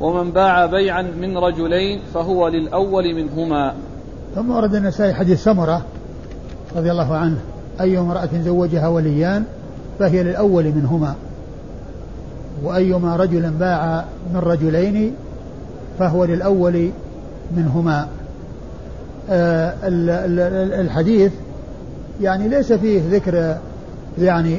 [0.00, 3.74] ومن باع بيعا من رجلين فهو للأول منهما.
[4.34, 5.82] ثم ورد النسائي حديث سمرة
[6.76, 7.38] رضي الله عنه
[7.80, 9.44] أي امرأة زوجها وليان
[9.98, 11.14] فهي للأول منهما
[12.64, 14.04] وأيما رجل باع
[14.34, 15.14] من رجلين
[15.98, 16.90] فهو للأول
[17.56, 18.08] منهما.
[20.80, 21.32] الحديث
[22.20, 23.56] يعني ليس فيه ذكر
[24.18, 24.58] يعني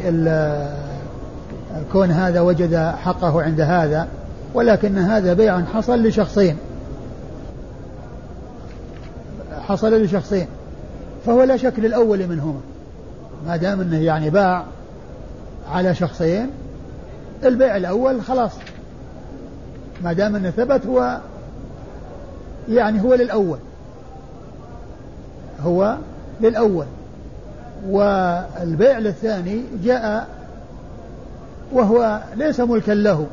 [1.91, 4.08] كون هذا وجد حقه عند هذا
[4.54, 6.58] ولكن هذا بيع حصل لشخصين.
[9.62, 10.47] حصل لشخصين
[11.25, 12.60] فهو لا شك للأول منهما.
[13.47, 14.63] ما دام إنه يعني باع
[15.71, 16.49] على شخصين
[17.43, 18.51] البيع الأول خلاص.
[20.04, 21.19] ما دام إنه ثبت هو
[22.69, 23.58] يعني هو للأول.
[25.65, 25.97] هو
[26.41, 26.86] للأول
[27.89, 30.28] والبيع للثاني جاء
[31.73, 33.28] وهو ليس ملكا له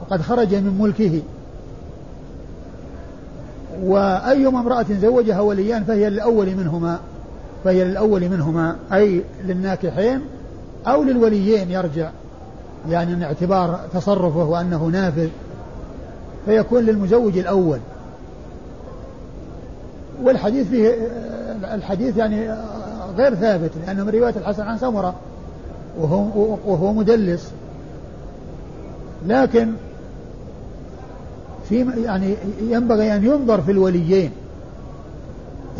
[0.00, 1.22] وقد خرج من ملكه.
[3.82, 6.98] وأيما امرأة زوجها وليان فهي للأول منهما
[7.64, 10.20] فهي للأول منهما أي للناكحين
[10.86, 12.10] أو للوليين يرجع
[12.88, 15.28] يعني من اعتبار تصرفه وأنه نافذ
[16.46, 17.78] فيكون للمزوج الأول.
[20.22, 21.08] والحديث فيه
[21.64, 22.54] الحديث يعني
[23.16, 25.14] غير ثابت لأنه من رواية الحسن عن سمرة
[25.98, 27.52] وهو, وهو مدلس.
[29.26, 29.72] لكن
[31.68, 34.30] في يعني ينبغي أن ينظر في الوليين.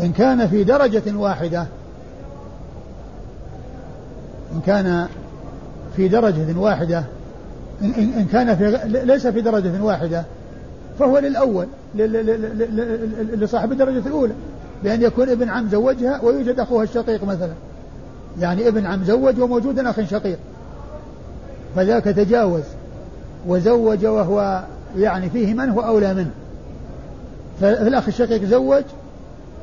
[0.01, 1.67] إن كان في درجة واحدة
[4.53, 5.07] إن كان
[5.95, 7.03] في درجة واحدة
[7.81, 10.23] إن كان في ليس في درجة واحدة
[10.99, 11.67] فهو للأول
[13.35, 14.33] لصاحب الدرجة الأولى.
[14.83, 17.53] بأن يكون ابن عم زوجها ويوجد أخوها الشقيق مثلا.
[18.39, 20.37] يعني ابن عم زوج وموجود أخ شقيق.
[21.75, 22.63] فذاك تجاوز.
[23.47, 24.63] وزوج وهو
[24.97, 26.31] يعني فيه من هو أولى منه.
[27.61, 28.83] فالأخ الشقيق زوج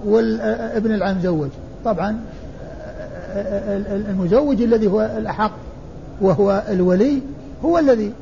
[0.04, 1.48] والابن العم زوج.
[1.84, 2.20] طبعا
[4.10, 5.52] المزوج الذي هو الأحق
[6.20, 7.20] وهو الولي
[7.64, 8.12] هو الذي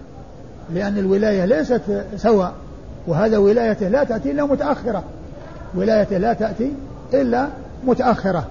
[0.74, 1.80] لأن الولاية ليست
[2.16, 2.52] سواء
[3.06, 5.04] وهذا ولايته لا تأتي إلا متأخرة.
[5.74, 6.72] ولايته لا تأتي
[7.14, 7.49] إلا
[7.87, 8.47] متأخرة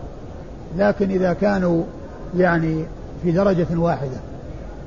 [0.77, 1.83] لكن إذا كانوا
[2.37, 2.83] يعني
[3.23, 4.17] في درجة واحدة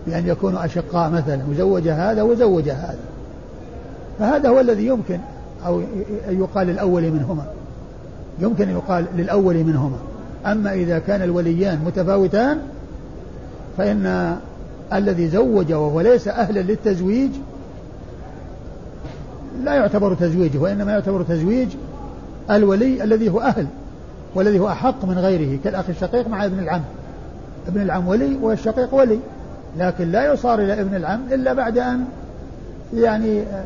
[0.07, 2.99] بأن يكونوا أشقاء مثلا وزوج هذا وزوج هذا.
[4.19, 5.19] فهذا هو الذي يمكن
[5.67, 5.83] أو
[6.29, 7.45] يقال الأول منهما.
[8.39, 9.97] يمكن أن يقال للأول منهما.
[10.47, 12.59] أما إذا كان الوليان متفاوتان
[13.79, 14.37] فإن
[14.93, 17.31] الذي زوج وهو ليس أهلا للتزويج
[19.65, 21.69] لا يعتبر تزويجه وإنما يعتبر تزويج
[22.51, 23.67] الولي الذي هو أهل
[24.35, 26.83] والذي هو أحق من غيره كالأخ الشقيق مع ابن العم
[27.69, 29.19] ابن العم ولي والشقيق ولي
[29.79, 32.05] لكن لا يصار إلى ابن العم إلا بعد أن
[32.95, 33.65] يعني آه،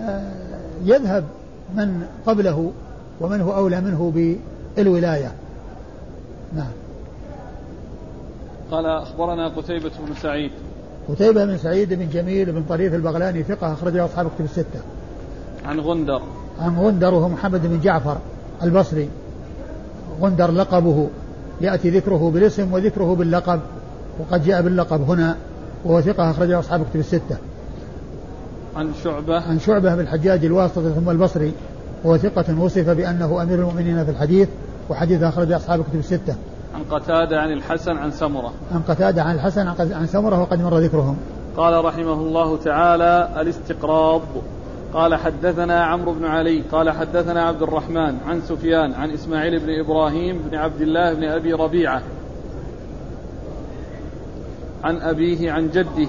[0.00, 0.32] آه،
[0.84, 1.24] يذهب
[1.74, 2.72] من قبله
[3.20, 4.36] ومن هو أولى منه
[4.76, 5.32] بالولاية
[6.56, 6.72] نعم
[8.70, 10.50] قال أخبرنا قتيبة بن سعيد
[11.08, 14.80] قتيبة بن سعيد بن جميل بن طريف البغلاني ثقة أخرجه أصحاب كتب الستة.
[15.64, 16.22] عن غندر.
[16.60, 18.16] عن غندر وهو محمد بن جعفر
[18.62, 19.08] البصري.
[20.20, 21.08] غندر لقبه
[21.60, 23.60] يأتي ذكره بالاسم وذكره باللقب
[24.18, 25.36] وقد جاء باللقب هنا
[25.84, 27.36] وهو ثقة أخرجه أصحاب كتب الستة.
[28.76, 29.40] عن شعبة.
[29.40, 31.52] عن شعبة بن الحجاج الواسطة ثم البصري
[32.04, 34.48] وهو ثقة وصف بأنه أمير المؤمنين في الحديث
[34.90, 36.34] وحديث أخرج أصحاب كتب الستة.
[36.74, 41.16] عن قتادة عن الحسن عن سمرة عن قتادة عن الحسن عن سمرة وقد مر ذكرهم
[41.56, 44.22] قال رحمه الله تعالى الاستقراض
[44.94, 50.38] قال حدثنا عمرو بن علي قال حدثنا عبد الرحمن عن سفيان عن إسماعيل بن إبراهيم
[50.50, 52.02] بن عبد الله بن أبي ربيعة.
[54.84, 56.08] عن أبيه عن جده.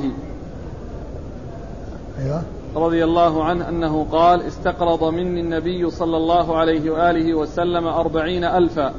[2.20, 2.44] أيوة.
[2.76, 8.94] رضي الله عنه أنه قال استقرض مني النبي صلى الله عليه وآله وسلم أربعين ألفا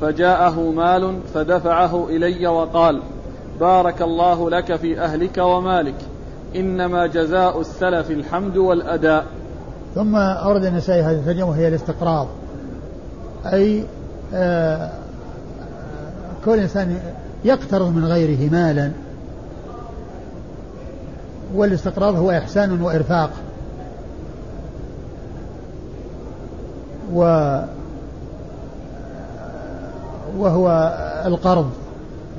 [0.00, 3.02] فجاءه مال فدفعه إلي وقال
[3.60, 6.09] بارك الله لك في أهلك ومالك.
[6.56, 9.26] إنما جزاء السلف الحمد والأداء.
[9.94, 12.26] ثم أورد النسائي هذه الترجمه وهي الاستقراض
[13.46, 13.84] أي
[14.34, 14.90] آه
[16.44, 16.98] كل إنسان
[17.44, 18.90] يقترض من غيره مالا
[21.54, 23.30] والاستقراض هو إحسان وإرفاق.
[27.14, 27.22] و
[30.38, 30.94] وهو
[31.26, 31.70] القرض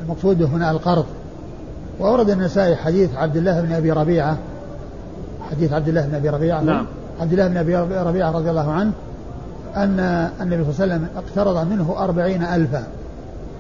[0.04, 1.06] المقصود هنا القرض.
[2.00, 4.38] وأورد النسائي حديث عبد الله بن أبي ربيعة.
[5.52, 6.62] حديث عبد الله بن أبي ربيعة.
[6.62, 6.86] نعم.
[7.22, 8.92] عبد الله بن أبي ربيعة رضي الله عنه
[9.76, 12.84] أن النبي صلى الله عليه وسلم اقترض منه أربعين ألفا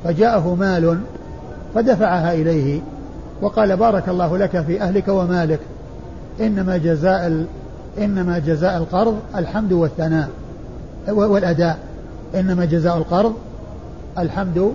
[0.04, 1.00] فجاءه مال
[1.76, 2.82] فدفعها إليه
[3.42, 5.60] وقال بارك الله لك في أهلك ومالك
[6.42, 7.46] إنما جزاء
[7.98, 10.30] إنما جزاء القرض الحمد والثناء
[11.08, 11.78] والأداء
[12.36, 13.34] إنما جزاء القرض
[14.18, 14.74] الحمد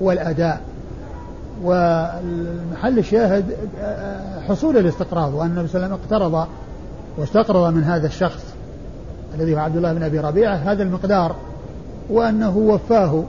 [0.00, 0.60] والأداء.
[1.62, 3.44] والمحل الشاهد
[4.48, 6.46] حصول الاستقراض وأن النبي صلى الله عليه وسلم اقترض
[7.18, 8.44] واستقرض من هذا الشخص
[9.34, 11.34] الذي هو عبد الله بن أبي ربيعة هذا المقدار
[12.10, 13.24] وأنه وفاه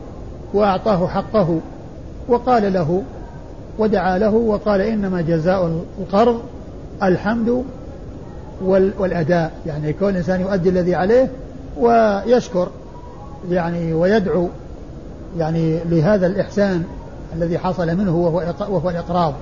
[0.53, 1.59] وأعطاه حقه
[2.27, 3.03] وقال له
[3.79, 6.41] ودعا له وقال إنما جزاء القرض
[7.03, 7.63] الحمد
[8.99, 11.29] والأداء يعني كون الإنسان يؤدي الذي عليه
[11.77, 12.69] ويشكر
[13.49, 14.47] يعني ويدعو
[15.37, 16.83] يعني لهذا الإحسان
[17.33, 19.33] الذي حصل منه وهو وهو الإقراض.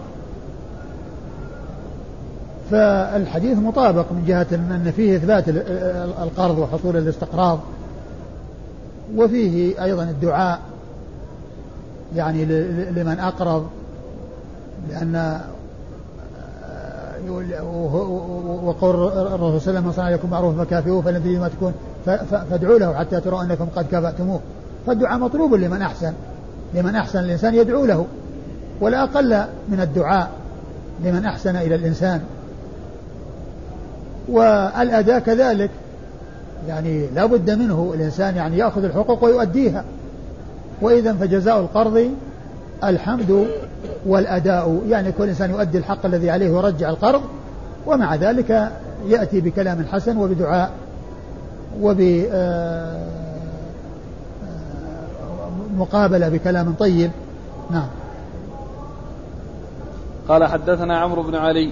[2.71, 5.43] فالحديث مطابق من جهة أن فيه إثبات
[6.23, 7.59] القرض وحصول الاستقراض
[9.15, 10.59] وفيه أيضا الدعاء
[12.15, 12.45] يعني
[12.91, 13.67] لمن أقرض
[14.89, 15.41] لأن
[18.63, 21.73] وقول الرسول صلى الله عليه وسلم صنع لكم معروف فكافئوه فلم ما تكون.
[22.31, 24.39] فادعوا له حتى تروا أنكم قد كافأتموه.
[24.87, 26.13] فالدعاء مطلوب لمن أحسن.
[26.73, 28.05] لمن أحسن الإنسان يدعو له
[28.81, 30.29] ولا أقل من الدعاء
[31.03, 32.21] لمن أحسن إلى الإنسان.
[34.27, 35.69] والأداء كذلك
[36.67, 39.83] يعني لا بد منه الإنسان يعني يأخذ الحقوق ويؤديها.
[40.81, 42.09] وإذا فجزاء القرض
[42.83, 43.47] الحمد
[44.05, 47.21] والأداء يعني كل إنسان يؤدي الحق الذي عليه ويرجع القرض
[47.87, 48.71] ومع ذلك
[49.07, 50.71] يأتي بكلام حسن وبدعاء
[51.81, 51.99] وب
[55.75, 57.11] آه، مقابلة بكلام طيب.
[57.71, 57.87] نعم.
[60.27, 61.71] قال حدثنا عمرو بن علي.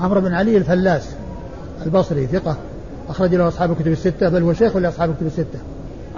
[0.00, 1.08] عمرو بن علي الفلاس
[1.86, 2.56] البصري ثقة
[3.08, 5.58] أخرج له أصحاب الكتب الستة بل هو شيخ لأصحاب الكتب الستة.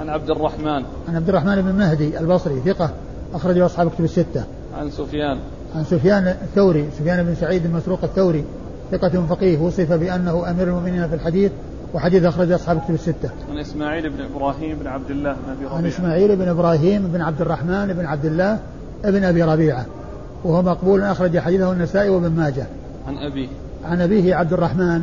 [0.01, 0.85] عن عبد الرحمن.
[1.09, 2.91] عن عبد الرحمن بن مهدي البصري ثقة
[3.35, 4.45] أخرج له أصحاب الكتب الستة.
[4.79, 5.39] عن سفيان.
[5.77, 8.45] عن سفيان الثوري سفيان بن سعيد المسروق الثوري
[8.93, 11.53] ثقة فقيه وصف بأنه أمير المؤمنين في الحديث
[11.95, 13.31] وحديث أخرج أصحاب الكتب الستة.
[13.51, 15.77] عن إسماعيل بن إبراهيم بن عبد الله بن أبي ربيعة.
[15.77, 18.59] عن إسماعيل بن إبراهيم بن عبد الرحمن بن عبد الله
[19.05, 19.87] بن أبي ربيعة
[20.45, 22.67] وهو مقبول أخرج حديثه النسائي وابن ماجه.
[23.09, 23.49] عن أبيه.
[23.85, 25.03] عن أبيه عبد الرحمن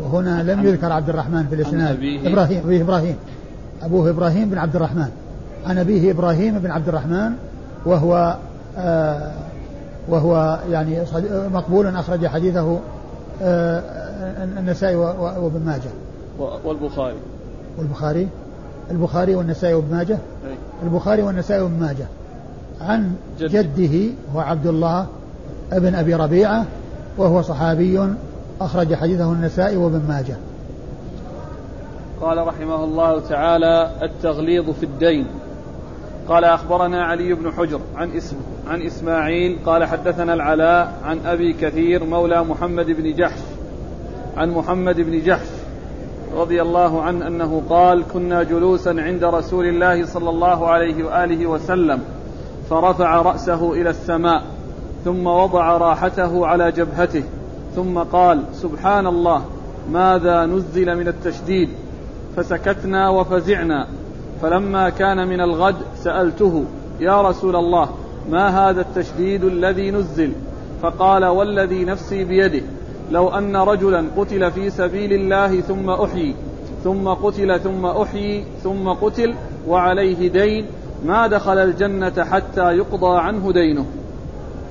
[0.00, 1.96] وهنا لم يذكر عبد الرحمن في الإسناد.
[1.96, 3.16] أبيه إبراهيم أبيه إبراهيم
[3.82, 5.08] أبوه إبراهيم بن عبد الرحمن.
[5.66, 7.32] عن أبيه إبراهيم بن عبد الرحمن
[7.86, 8.36] وهو
[8.78, 9.32] آه
[10.08, 10.98] وهو يعني
[11.52, 12.78] مقبول أخرج حديثه
[13.42, 13.82] آه
[14.58, 15.90] النسائي وابن ماجه.
[16.64, 17.16] والبخاري.
[17.78, 18.28] والبخاري؟
[18.90, 20.18] البخاري والنسائي وابن ماجه؟
[20.82, 22.06] البخاري والنسائي وابن ماجه.
[22.80, 25.06] عن جده هو عبد الله
[25.72, 26.64] ابن أبي ربيعة
[27.18, 28.08] وهو صحابي
[28.60, 30.36] أخرج حديثه النسائي وابن ماجه.
[32.20, 35.26] قال رحمه الله تعالى التغليظ في الدين.
[36.28, 38.36] قال أخبرنا علي بن حجر عن اسم
[38.68, 43.40] عن إسماعيل قال حدثنا العلاء عن أبي كثير مولى محمد بن جحش.
[44.36, 45.46] عن محمد بن جحش
[46.34, 52.00] رضي الله عنه أنه قال كنا جلوسا عند رسول الله صلى الله عليه وآله وسلم
[52.70, 54.42] فرفع رأسه إلى السماء
[55.04, 57.22] ثم وضع راحته على جبهته
[57.76, 59.44] ثم قال سبحان الله
[59.90, 61.68] ماذا نزل من التشديد؟
[62.36, 63.86] فسكتنا وفزعنا
[64.42, 66.64] فلما كان من الغد سألته
[67.00, 67.88] يا رسول الله
[68.30, 70.32] ما هذا التشديد الذي نزل؟
[70.82, 72.62] فقال والذي نفسي بيده.
[73.10, 76.34] لو أن رجلا قتل في سبيل الله ثم أحيي
[76.84, 79.34] ثم قتل ثم أحيي ثم قتل
[79.68, 80.66] وعليه دين
[81.06, 83.84] ما دخل الجنة حتى يقضى عنه دينه.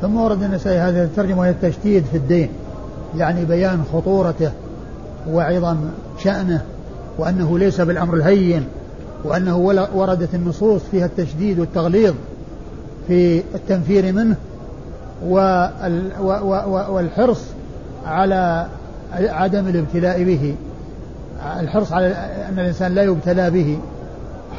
[0.01, 2.49] ثم ورد النسائي هذه الترجمة وهي التشديد في الدين
[3.17, 4.51] يعني بيان خطورته
[5.31, 5.77] وعظم
[6.23, 6.61] شأنه
[7.17, 8.67] وأنه ليس بالأمر الهين
[9.23, 9.57] وأنه
[9.95, 12.13] وردت النصوص فيها التشديد والتغليظ
[13.07, 14.35] في التنفير منه
[16.89, 17.41] والحرص
[18.05, 18.67] على
[19.13, 20.55] عدم الابتلاء به.
[21.59, 22.07] الحرص على
[22.49, 23.79] أن الإنسان لا يبتلى به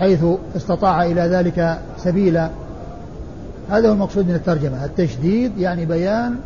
[0.01, 0.25] حيث
[0.57, 2.51] استطاع إلى ذلك سبيلا.
[3.71, 4.85] هذا هو المقصود من الترجمة.
[4.85, 6.37] التشديد يعني بيان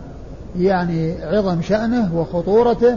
[0.59, 2.97] يعني عظم شأنه وخطورته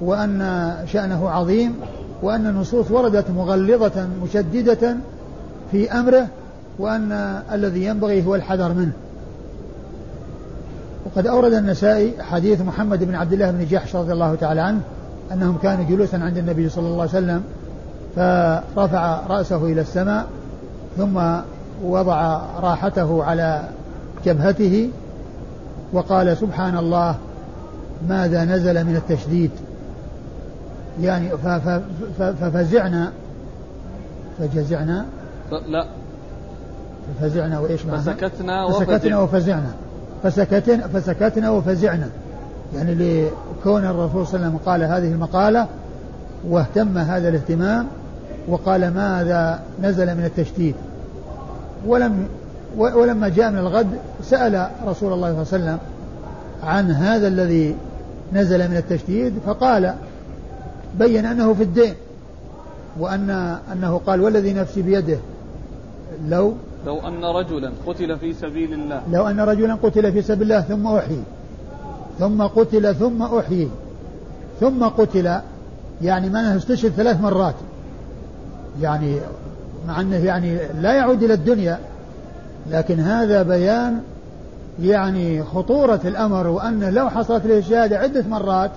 [0.00, 1.74] وأن شأنه عظيم
[2.22, 4.96] وأن النصوص وردت مغلظة مشددة
[5.70, 6.26] في أمره
[6.78, 7.12] وأن
[7.52, 8.92] الذي ينبغي هو الحذر منه.
[11.18, 14.80] وقد أورد النسائي حديث محمد بن عبد الله بن جحش رضي الله تعالى عنه
[15.32, 17.42] أنهم كانوا جلوسا عند النبي صلى الله عليه وسلم
[18.16, 20.26] فرفع رأسه إلى السماء
[20.96, 21.20] ثم
[21.84, 23.68] وضع راحته على
[24.24, 24.90] جبهته
[25.92, 27.14] وقال سبحان الله
[28.08, 29.50] ماذا نزل من التشديد؟
[31.00, 31.30] يعني
[32.18, 33.12] ففزعنا
[34.38, 35.06] فجزعنا
[35.68, 35.86] لا.
[37.20, 39.70] ففزعنا وإيش معنى؟ فسكتنا فسكتنا وفزعنا.
[40.22, 42.08] فسكتنا فسكتنا وفزعنا.
[42.76, 45.66] يعني لكون الرسول صلى الله عليه وسلم قال هذه المقالة
[46.48, 47.86] واهتم هذا الاهتمام
[48.48, 50.74] وقال ماذا نزل من التشديد.
[51.86, 52.28] ولم
[52.76, 53.86] ولما جاء من الغد
[54.22, 55.78] سأل رسول الله صلى الله عليه وسلم
[56.62, 57.76] عن هذا الذي
[58.32, 59.94] نزل من التشديد فقال
[60.98, 61.94] بين أنه في الدين
[63.00, 65.18] وأن أنه قال والذي نفسي بيده
[66.28, 66.54] لو
[66.86, 69.02] لو أن رجلا قتل في سبيل الله.
[69.12, 71.22] لو أن رجلا قتل في سبيل الله ثم أحيي.
[72.18, 73.68] ثم قتل ثم أحيي.
[74.60, 75.40] ثم قتل.
[76.02, 77.54] يعني معناه استشهد ثلاث مرات.
[78.80, 79.20] يعني
[79.88, 81.78] مع أنه يعني لا يعود إلى الدنيا.
[82.70, 84.00] لكن هذا بيان
[84.82, 88.70] يعني خطورة الأمر وأن لو حصلت له الشهادة عدة مرات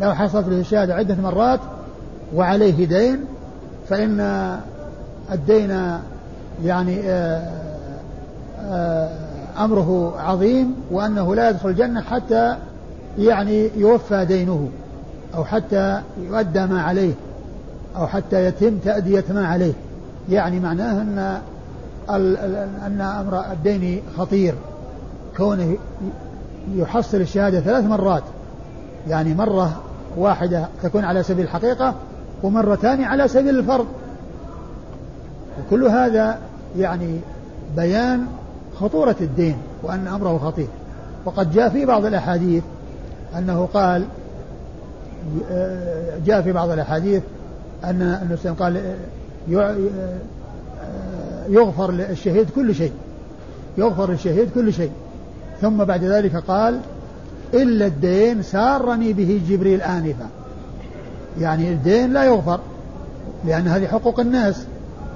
[0.00, 1.60] لو حصلت له الشهادة عدة مرات
[2.34, 3.24] وعليه دين
[3.88, 4.20] فإن
[5.32, 5.98] الدين
[6.64, 7.50] يعني آه،
[8.60, 9.08] آه،
[9.58, 12.56] أمره عظيم وأنه لا يدخل الجنة حتى
[13.18, 14.68] يعني يوفى دينه
[15.34, 17.12] أو حتى يؤدى ما عليه
[17.96, 19.72] أو حتى يتم تأدية ما عليه.
[20.28, 21.40] يعني معناه أن
[22.86, 24.54] أن أمر الدين خطير.
[25.36, 25.76] كونه
[26.74, 28.22] يحصل الشهادة ثلاث مرات.
[29.08, 29.80] يعني مرة
[30.16, 31.94] واحدة تكون على سبيل الحقيقة
[32.42, 33.86] ومرتان على سبيل الفرض.
[35.60, 36.38] وكل هذا
[36.78, 37.20] يعني
[37.76, 38.26] بيان
[38.80, 40.68] خطورة الدين وأن أمره خطير.
[41.24, 42.62] وقد جاء في بعض الأحاديث
[43.38, 44.04] أنه قال
[46.26, 47.22] جاء في بعض الأحاديث
[47.84, 48.94] أن النبي قال
[51.48, 52.92] يغفر للشهيد كل شيء.
[53.78, 54.90] يغفر للشهيد كل شيء.
[55.60, 56.80] ثم بعد ذلك قال
[57.54, 60.28] إلا الدين سارني به جبريل آنفا.
[61.40, 62.60] يعني الدين لا يغفر
[63.46, 64.66] لأن هذه حقوق الناس.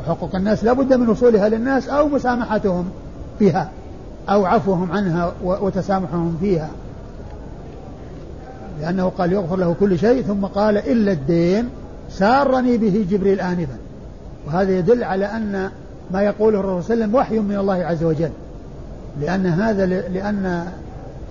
[0.05, 2.85] وحقوق الناس لا بد من وصولها للناس أو مسامحتهم
[3.41, 3.71] بها
[4.29, 6.71] أو عفوهم عنها وتسامحهم فيها.
[8.81, 11.69] لأنه قال يغفر له كل شيء ثم قال إلا الدين
[12.11, 13.77] سارني به جبريل آنفا.
[14.47, 15.71] وهذا يدل على أن
[16.11, 18.31] ما يقوله الرسول صلى الله عليه وسلم وحي من الله عز وجل.
[19.21, 20.67] لأن هذا لأن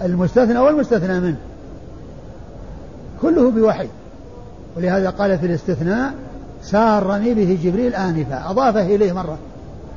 [0.01, 1.37] المستثنى والمستثنى منه.
[3.21, 3.87] كله بوحي.
[4.77, 6.13] ولهذا قال في الاستثناء
[6.63, 9.37] سارني به جبريل آنفا أضافه إليه مرة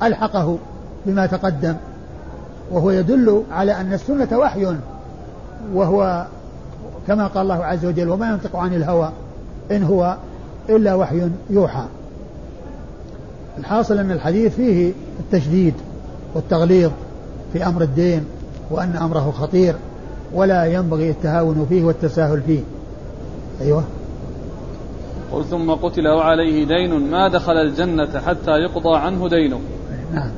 [0.03, 0.57] ألحقه
[1.05, 1.75] بما تقدم
[2.71, 4.75] وهو يدل على أن السنة وحي
[5.73, 6.25] وهو
[7.07, 9.11] كما قال الله عز وجل وما ينطق عن الهوى
[9.71, 10.17] إن هو
[10.69, 11.83] إلا وحي يوحى.
[13.57, 15.73] الحاصل أن الحديث فيه التشديد
[16.35, 16.91] والتغليظ
[17.53, 18.25] في أمر الدين
[18.71, 19.75] وأن أمره خطير
[20.33, 22.61] ولا ينبغي التهاون فيه والتساهل فيه.
[23.61, 23.83] أيوه.
[25.31, 29.59] قل ثم قتل وعليه دين ما دخل الجنة حتى يقضى عنه دينه.
[30.13, 30.31] نعم.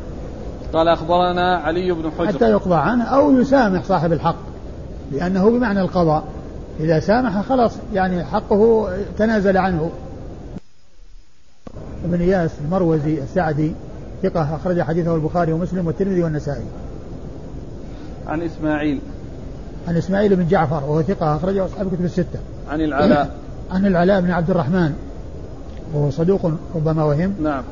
[0.73, 2.27] قال أخبرنا علي بن حجر.
[2.27, 4.35] حتى يقضى عنه أو يسامح صاحب الحق
[5.11, 6.23] لأنه بمعنى القضاء.
[6.79, 9.91] إذا سامح خلاص يعني حقه تنازل عنه.
[12.05, 13.73] ابن إياس المروزي السعدي
[14.23, 16.65] ثقة أخرج حديثه البخاري ومسلم والترمذي والنسائي.
[18.27, 18.99] عن إسماعيل.
[19.87, 22.39] عن إسماعيل بن جعفر وهو ثقة أخرجه أصحاب الكتب الستة.
[22.69, 23.35] عن العلاء.
[23.71, 24.93] عن العلاء بن عبد الرحمن
[25.93, 27.63] وهو صدوق ربما وهم نعم.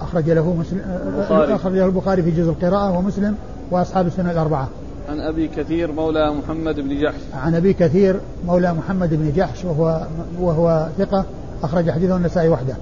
[0.00, 1.54] أخرج له مسلم البخاري.
[1.54, 3.34] أخرج له البخاري في جزء القراءة ومسلم
[3.70, 4.68] وأصحاب السنة الأربعة.
[5.08, 7.20] عن أبي كثير مولى محمد بن جحش.
[7.34, 10.06] عن أبي كثير مولى محمد بن جحش وهو
[10.40, 11.24] وهو ثقة
[11.62, 12.74] أخرج حديثه النسائي وحده.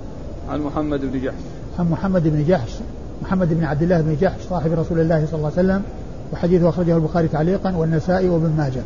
[0.50, 1.42] عن محمد بن جحش.
[1.78, 2.70] عن محمد بن جحش
[3.22, 5.82] محمد بن عبد الله بن جحش صاحب رسول الله صلى الله عليه وسلم
[6.32, 8.82] وحديثه أخرجه البخاري تعليقا والنسائي وابن ماجه.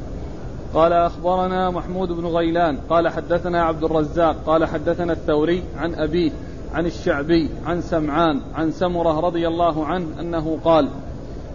[0.76, 6.30] قال أخبرنا محمود بن غيلان قال حدثنا عبد الرزاق قال حدثنا الثوري عن أبيه
[6.74, 10.88] عن الشعبي عن سمعان عن سمرة رضي الله عنه أنه قال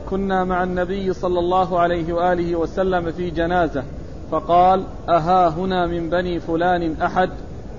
[0.09, 3.83] كنا مع النبي صلى الله عليه وآله وسلم في جنازة
[4.31, 7.29] فقال أها هنا من بني فلان أحد؟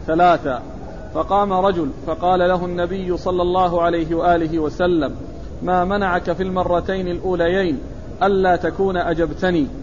[0.07, 0.61] ثلاثة.
[1.15, 5.15] فقام رجل فقال له النبي صلى الله عليه وآله وسلم
[5.63, 7.79] ما منعك في المرتين الأوليين؟
[8.23, 9.82] ألا تكون أجبتني.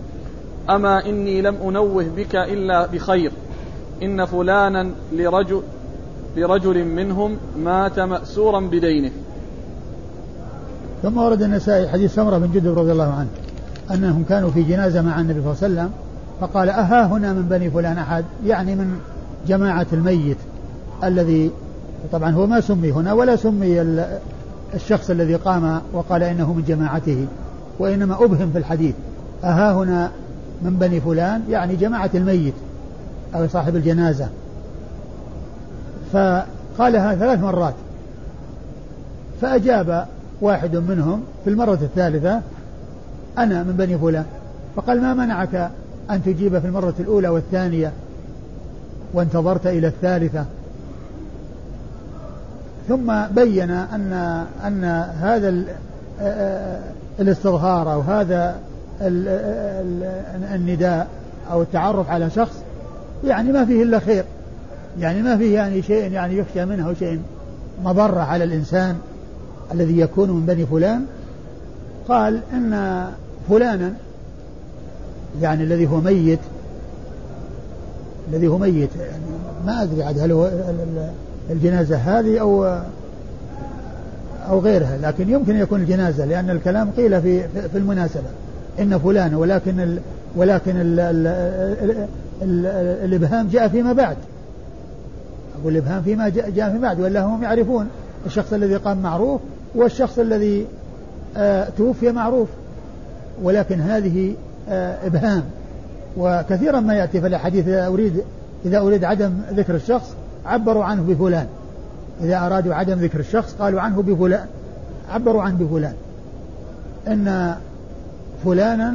[0.69, 3.31] أما إني لم أنوه بك إلا بخير.
[4.03, 5.61] إن فلانا لرجل
[6.37, 9.11] لرجل منهم مات مأسورا بدينه.
[11.03, 13.27] ثم ورد النسائي حديث سمرة بن جدب رضي الله عنه
[13.91, 15.91] أنهم كانوا في جنازة مع النبي صلى الله عليه وسلم
[16.41, 18.99] فقال أها هنا من بني فلان أحد؟ يعني من
[19.47, 20.37] جماعة الميت
[21.03, 21.51] الذي
[22.11, 23.81] طبعا هو ما سمي هنا ولا سمي
[24.73, 27.27] الشخص الذي قام وقال إنه من جماعته
[27.79, 28.95] وإنما أبهم في الحديث.
[29.43, 30.11] أها هنا
[30.61, 32.53] من بني فلان يعني جماعة الميت
[33.35, 34.27] أو صاحب الجنازة.
[36.13, 37.73] فقالها ثلاث مرات.
[39.41, 40.05] فأجاب
[40.41, 42.41] واحد منهم في المرة الثالثة
[43.37, 44.25] أنا من بني فلان.
[44.75, 45.69] فقال ما منعك
[46.09, 47.91] أن تجيب في المرة الأولى والثانية
[49.13, 50.45] وانتظرت إلى الثالثة؟
[52.87, 54.13] ثم بين أن
[54.65, 54.83] أن
[55.21, 55.63] هذا
[57.19, 58.55] الاستظهار أو هذا
[60.55, 61.07] النداء
[61.51, 62.55] أو التعرف على شخص
[63.23, 64.23] يعني ما فيه إلا خير.
[64.99, 67.19] يعني ما فيه يعني شيء يعني يخشى منه أو شيء.
[67.83, 68.95] مضرة على الإنسان
[69.73, 71.05] الذي يكون من بني فلان.
[72.07, 73.05] قال إن
[73.49, 73.93] فلانا
[75.41, 76.39] يعني الذي هو ميت
[78.29, 79.23] الذي هو ميت يعني
[79.65, 80.49] ما أدري عاد هل هو
[81.49, 82.79] الجنازة هذه أو
[84.49, 88.29] أو غيرها لكن يمكن يكون الجنازة لأن الكلام قيل في في المناسبة.
[88.79, 89.99] إن فلان ولكن ال
[90.35, 92.07] ولكن ال ال ال
[92.41, 92.65] ال
[93.05, 94.17] الإبهام جاء فيما بعد.
[95.61, 97.87] أقول الإبهام فيما جاء فيما بعد ولا هم يعرفون
[98.25, 99.41] الشخص الذي قام معروف
[99.75, 100.65] والشخص الذي
[101.37, 102.47] آه توفي معروف.
[103.43, 104.33] ولكن هذه
[104.69, 105.43] آه إبهام.
[106.17, 108.23] وكثيرا ما يأتي في الحديث إذا أريد
[108.65, 110.13] إذا أريد عدم ذكر الشخص
[110.45, 111.47] عبروا عنه بفلان.
[112.23, 114.45] إذا أرادوا عدم ذكر الشخص قالوا عنه بفلان
[115.09, 115.93] عبروا عنه بفلان.
[117.07, 117.55] إن
[118.45, 118.89] فلانا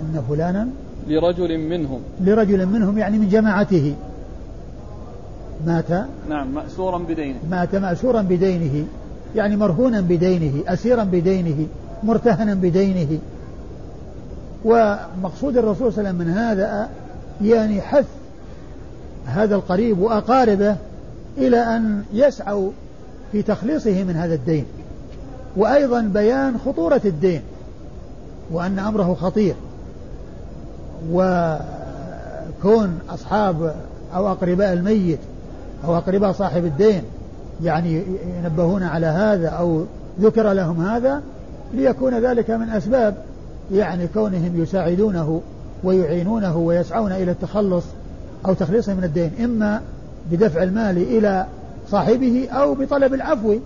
[0.00, 0.68] إن فلانا
[1.08, 2.00] لرجل منهم.
[2.20, 3.94] لرجل منهم يعني من جماعته.
[5.66, 5.90] مات.
[6.28, 7.38] نعم مأسورا بدينه.
[7.50, 8.86] مات مأسورا بدينه.
[9.36, 11.66] يعني مرهونا بدينه أسيرا بدينه
[12.02, 13.18] مرتهنا بدينه.
[14.64, 16.88] ومقصود الرسول صلى الله عليه وسلم من هذا
[17.42, 18.06] يعني حث
[19.26, 20.76] هذا القريب وأقاربه
[21.38, 22.70] إلى أن يسعوا
[23.32, 24.64] في تخليصه من هذا الدين.
[25.56, 27.40] وأيضا بيان خطورة الدين.
[28.52, 29.54] وأن أمره خطير.
[31.12, 33.74] وكون أصحاب
[34.14, 35.18] أو أقرباء الميت
[35.84, 37.02] أو أقرباء صاحب الدين
[37.62, 38.02] يعني
[38.44, 39.84] ينبهون على هذا أو
[40.20, 41.22] ذكر لهم هذا
[41.74, 43.14] ليكون ذلك من أسباب
[43.72, 45.40] يعني كونهم يساعدونه
[45.84, 47.84] ويعينونه ويسعون إلى التخلص
[48.46, 49.80] أو تخليصه من الدين إما
[50.30, 51.46] بدفع المال إلى
[51.90, 53.56] صاحبه أو بطلب العفو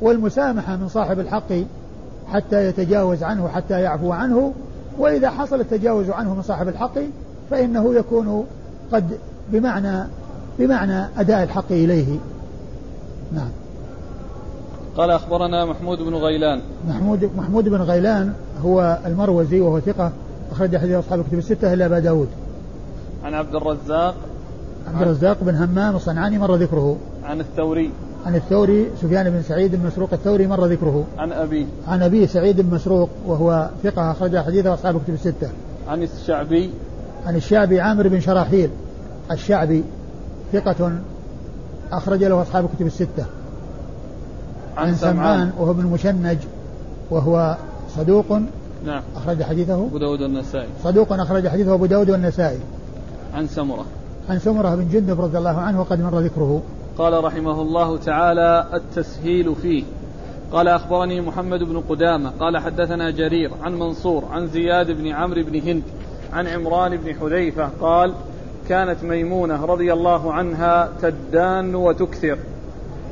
[0.00, 1.52] والمسامحة من صاحب الحق
[2.34, 4.52] حتى يتجاوز عنه حتى يعفو عنه.
[4.98, 6.98] وإذا حصل التجاوز عنه من صاحب الحق
[7.50, 8.44] فإنه يكون
[8.92, 9.18] قد
[9.52, 10.04] بمعنى
[10.58, 12.18] بمعنى أداء الحق إليه.
[13.32, 13.48] نعم.
[14.96, 16.60] قال أخبرنا محمود بن غيلان.
[16.88, 18.32] محمود محمود بن غيلان
[18.64, 20.12] هو المروزي وهو ثقة
[20.52, 22.28] أخرج حديث أصحاب الكتب الستة إلا أبا داود.
[23.24, 24.14] عن عبد الرزاق.
[24.88, 26.96] عبد الرزاق بن همام الصنعاني مر ذكره.
[27.24, 27.90] عن الثوري.
[28.26, 31.04] عن الثوري سفيان بن سعيد بن مسروق الثوري مر ذكره.
[31.18, 31.66] عن أبي.
[31.88, 35.48] عن أبي سعيد بن مسروق وهو ثقة أخرج حديثه أصحاب الكتب الستة.
[35.88, 36.70] عن الشعبي.
[37.26, 38.70] عن الشعبي عامر بن شراحيل.
[39.30, 39.84] الشعبي
[40.52, 40.92] ثقة
[41.92, 43.24] أخرج له أصحاب الكتب الستة.
[44.76, 46.38] عن, عن سمعان وهو ابن مشنج
[47.10, 47.56] وهو
[47.96, 48.32] صدوق
[48.86, 49.02] نعم.
[49.16, 49.74] أخرج حديثه.
[49.74, 50.68] أبو داود والنسائي.
[50.84, 52.58] صدوق أخرج حديثه أبو داود والنسائي.
[53.34, 53.84] عن سمرة.
[54.30, 56.62] عن سمرة بن جندب رضي الله عنه وقد مر ذكره.
[56.98, 59.84] قال رحمه الله تعالى التسهيل فيه.
[60.52, 65.60] قال أخبرني محمد بن قدامة قال حدثنا جرير عن منصور عن زياد بن عمرو بن
[65.60, 65.82] هند
[66.32, 68.12] عن عمران بن حذيفة قال
[68.68, 72.38] كانت ميمونة رضي الله عنها تدان وتكثر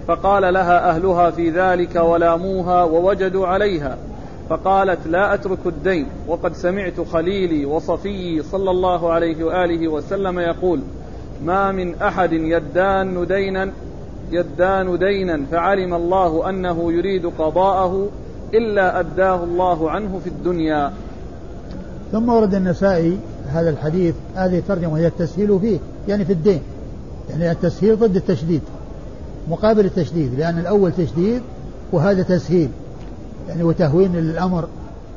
[0.08, 3.98] فقال لها أهلها في ذلك ولاموها ووجدوا عليها
[4.48, 10.80] فقالت لا أترك الدين وقد سمعت خليلي وصفيي صلى الله عليه وآله وسلم يقول
[11.44, 13.72] ما من أحد يدان دينا
[14.30, 18.08] يدان دينا فعلم الله أنه يريد قضاءه
[18.54, 20.92] إلا أداه الله عنه في الدنيا.
[22.12, 23.18] ثم ورد النسائي
[23.48, 25.78] هذا الحديث هذه الترجمة وهي التسهيل فيه
[26.08, 26.60] يعني في الدين.
[27.30, 28.62] يعني التسهيل ضد التشديد
[29.50, 31.42] مقابل التشديد لأن الأول تشديد
[31.92, 32.68] وهذا تسهيل.
[33.48, 34.68] يعني وتهوين للأمر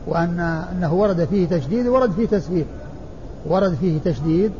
[0.08, 0.40] وأن
[0.72, 2.66] أنه ورد فيه تشديد ورد فيه تسهيل.
[3.50, 4.52] ورد فيه تشديد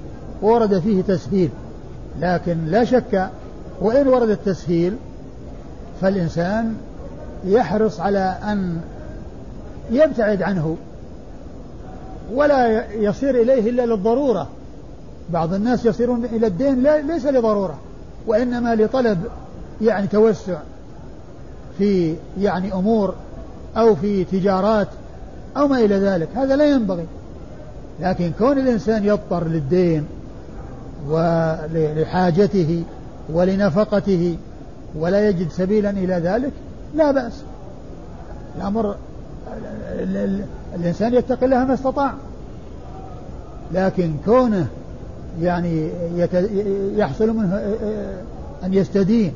[0.42, 1.50] ورد فيه تسهيل
[2.22, 3.30] لكن لا شك
[3.82, 4.96] وإن ورد التسهيل
[6.02, 6.76] فالإنسان
[7.46, 8.82] يحرص على أن
[9.92, 10.78] يبتعد عنه
[12.34, 14.48] ولا يصير إليه إلا للضرورة.
[15.30, 17.80] بعض الناس يصيرون إلى الدين ليس لضرورة
[18.28, 19.20] وإنما لطلب
[19.82, 20.60] يعني توسع
[21.78, 23.16] في يعني أمور
[23.78, 24.88] أو في تجارات
[25.58, 26.30] أو ما إلى ذلك.
[26.36, 27.06] هذا لا ينبغي
[28.00, 30.06] لكن كون الإنسان يضطر للدين
[31.10, 32.84] ولحاجته
[33.34, 34.38] ولنفقته
[34.96, 36.52] ولا يجد سبيلا إلى ذلك
[36.96, 37.34] لا بأس.
[38.58, 38.96] الأمر
[40.76, 42.14] الإنسان يتقي الله ما استطاع.
[43.74, 44.68] لكن كونه
[45.42, 45.90] يعني
[46.96, 47.62] يحصل منه
[48.64, 49.34] أن يستدين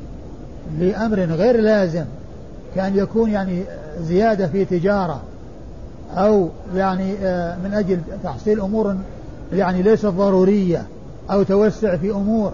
[0.78, 2.04] لأمر غير لازم
[2.74, 3.62] كأن يكون يعني
[4.02, 5.20] زيادة في تجارة
[6.16, 7.12] أو يعني
[7.64, 8.96] من أجل تحصيل أمور
[9.52, 10.86] يعني ليست ضرورية
[11.30, 12.52] أو توسع في أمور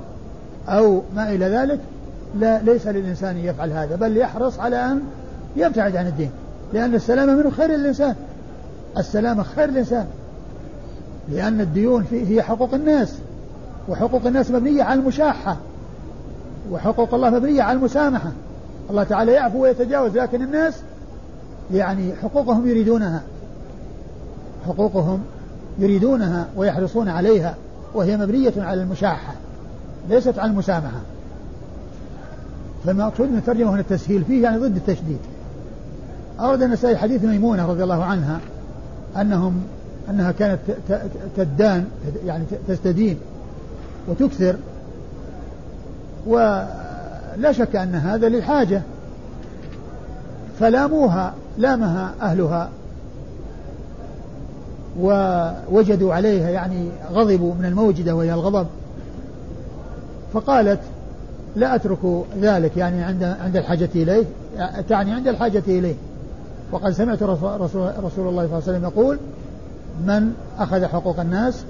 [0.68, 1.80] أو ما إلى ذلك
[2.34, 5.00] لا ليس للإنسان يفعل هذا بل يحرص على أن
[5.56, 6.30] يبتعد عن الدين
[6.72, 8.14] لأن السلامة منه خير الإنسان
[8.98, 10.06] السلامة خير الإنسان
[11.28, 13.14] لأن الديون هي حقوق الناس
[13.88, 15.56] وحقوق الناس مبنية على المشاحة
[16.70, 18.32] وحقوق الله مبنية على المسامحة.
[18.90, 20.74] الله تعالى يعفو ويتجاوز لكن الناس
[21.72, 23.22] يعني حقوقهم يريدونها
[24.66, 25.20] حقوقهم
[25.78, 27.54] يريدونها ويحرصون عليها.
[27.96, 29.34] وهي مبنية على المشاحة
[30.08, 31.00] ليست على المسامحة.
[32.84, 35.18] فالمقصود من الترجمة هنا التسهيل فيه يعني ضد التشديد.
[36.40, 38.40] أورد النسائي حديث ميمونة رضي الله عنها
[39.16, 39.62] أنهم
[40.10, 40.58] أنها كانت
[41.36, 41.84] تدان
[42.26, 43.18] يعني تستدين
[44.08, 44.56] وتكثر
[46.26, 48.82] ولا شك أن هذا للحاجة.
[50.60, 52.70] فلاموها لامها أهلها
[55.00, 58.66] ووجدوا عليها يعني غضبوا من الموجدة وهي الغضب
[60.32, 60.80] فقالت
[61.56, 64.24] لا أترك ذلك يعني عند عند الحاجة إليه
[64.88, 65.94] تعني عند الحاجة إليه.
[66.72, 69.18] وقد سمعت رسول, رسول الله صلى الله عليه وسلم يقول
[70.06, 71.64] من أخذ حقوق الناس؟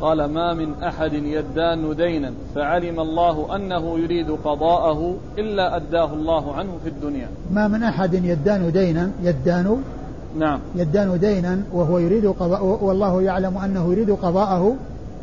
[0.00, 6.70] قال ما من أحد يدان دينا فعلم الله أنه يريد قضاءه إلا أداه الله عنه
[6.82, 7.28] في الدنيا.
[7.50, 9.82] ما من أحد يدان دينا يدان
[10.38, 10.60] نعم.
[10.74, 14.76] يدان دينا وهو يريد قضاء والله يعلم أنه يريد قضاءه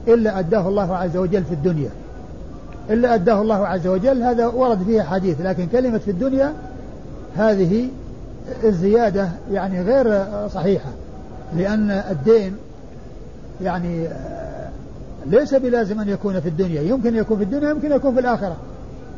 [0.07, 1.89] إلا أداه الله عز وجل في الدنيا.
[2.89, 6.53] إلا أداه الله عز وجل هذا ورد فيه حديث لكن كلمة في الدنيا
[7.35, 7.87] هذه
[8.63, 10.89] الزيادة يعني غير صحيحة
[11.55, 12.55] لأن الدين
[13.61, 14.07] يعني
[15.25, 16.81] ليس بلازم أن يكون في الدنيا.
[16.81, 18.55] يمكن يكون في الدنيا يمكن يكون في الآخرة.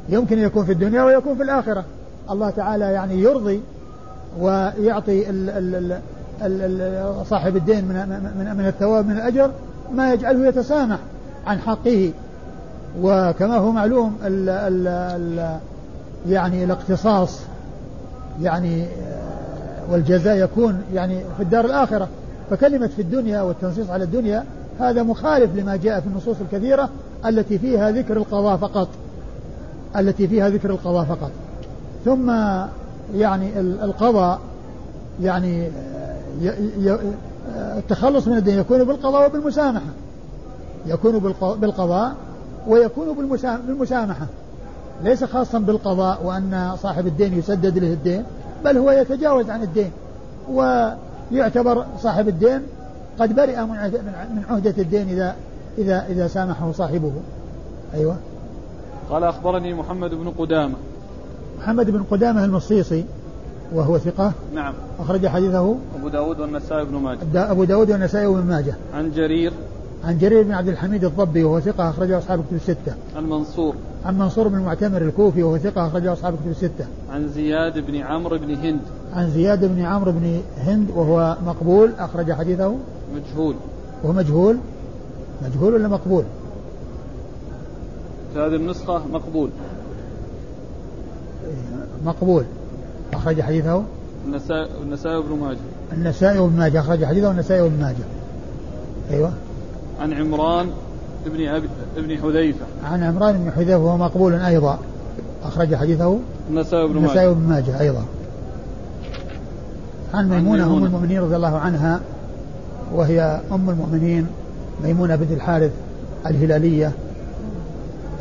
[0.10, 1.86] يمكن يكون في الدنيا ويكون في الآخرة.
[2.32, 3.62] الله تعالى يعني يرضي
[4.40, 6.02] ويعطي ال ال
[6.42, 7.96] ال صاحب الدين من,
[8.38, 9.52] من, من الثواب من الأجر
[9.94, 11.00] ما يجعله يتسامح
[11.48, 12.12] عن حقه.
[13.02, 15.58] وكما هو معلوم ال ال ال
[16.30, 17.40] يعني الاقتصاص
[18.42, 18.86] يعني
[19.92, 22.08] والجزاء يكون يعني في الدار الآخرة.
[22.50, 24.44] فكلمة في الدنيا والتنصيص على الدنيا
[24.80, 26.90] هذا مخالف لما جاء في النصوص الكثيرة
[27.26, 28.88] التي فيها ذكر القضاء فقط.
[29.98, 31.32] التي فيها ذكر القضاء فقط.
[32.06, 32.32] ثم
[33.16, 34.40] يعني القضاء
[35.22, 35.70] يعني
[37.78, 39.92] التخلص من الدين يكون بالقضاء وبالمسامحة.
[40.86, 42.16] يكون بالقضاء
[42.68, 43.28] ويكون
[43.68, 44.26] بالمسامحة.
[45.04, 48.24] ليس خاصا بالقضاء وأن صاحب الدين يسدد له الدين
[48.66, 49.92] بل هو يتجاوز عن الدين
[50.52, 52.62] ويعتبر صاحب الدين
[53.20, 55.36] قد برئ من عهدة الدين إذا
[55.78, 57.12] إذا إذا سامحه صاحبه.
[57.94, 58.16] أيوه.
[59.10, 60.76] قال أخبرني محمد بن قدامة
[61.62, 63.06] محمد بن قدامة المصيصي
[63.74, 68.76] وهو ثقة نعم أخرج حديثه أبو داود والنسائي بن ماجه أبو داود والنسائي بن ماجه
[68.94, 69.54] عن جرير
[70.04, 72.94] عن جرير بن عبد الحميد الضبي وهو ثقة أخرجه أصحاب كتب الستة.
[73.16, 73.76] عن منصور.
[74.06, 76.86] عن منصور بن المعتمر الكوفي وهو ثقة أخرجه أصحاب كتب الستة.
[77.12, 78.82] عن زياد بن عمرو بن هند.
[79.14, 82.76] عن زياد بن عمرو بن هند وهو مقبول أخرج حديثه.
[83.16, 83.56] مجهول.
[84.04, 84.58] وهو مجهول.
[85.46, 86.24] مجهول ولا مقبول؟
[88.36, 89.50] هذه النسخة مقبول.
[92.06, 92.44] مقبول.
[93.14, 93.84] أخرج حديثه.
[94.26, 95.58] النسائي النسائي بن ماجه.
[95.94, 98.06] النسائي بن ماجه أخرج حديثه النسائي بن ماجه.
[99.12, 99.32] أيوه.
[100.00, 100.70] عن عمران
[101.26, 104.80] بن أبي ابن حذيفة عن عمران بن حذيفة وهو مقبول أيضا
[105.44, 106.20] أخرج حديثه
[106.50, 108.06] النسائي بن ماجه النسائي بن ماجه أيضا
[110.14, 112.02] عن ميمونة أم المؤمنين رضي الله عنها
[112.94, 114.28] وهي أم المؤمنين
[114.84, 115.72] ميمونة بنت الحارث
[116.26, 116.92] الهلالية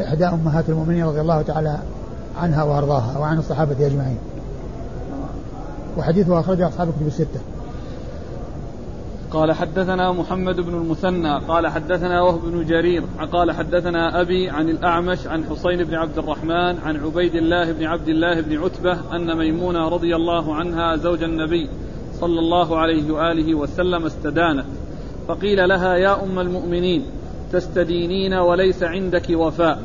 [0.00, 1.78] إحدى أمهات المؤمنين رضي الله تعالى
[2.36, 4.18] عنها وأرضاها وعن الصحابة أجمعين.
[5.98, 7.40] وحديثها أخرجه أصحاب الكتب الستة.
[9.30, 15.26] قال حدثنا محمد بن المثنى قال حدثنا وهب بن جرير قال حدثنا أبي عن الأعمش
[15.26, 19.88] عن حسين بن عبد الرحمن عن عبيد الله بن عبد الله بن عتبة أن ميمونة
[19.88, 21.68] رضي الله عنها زوج النبي
[22.20, 24.66] صلى الله عليه وآله وسلم استدانت
[25.28, 27.02] فقيل لها يا أم المؤمنين
[27.52, 29.82] تستدينين وليس عندك وفاء.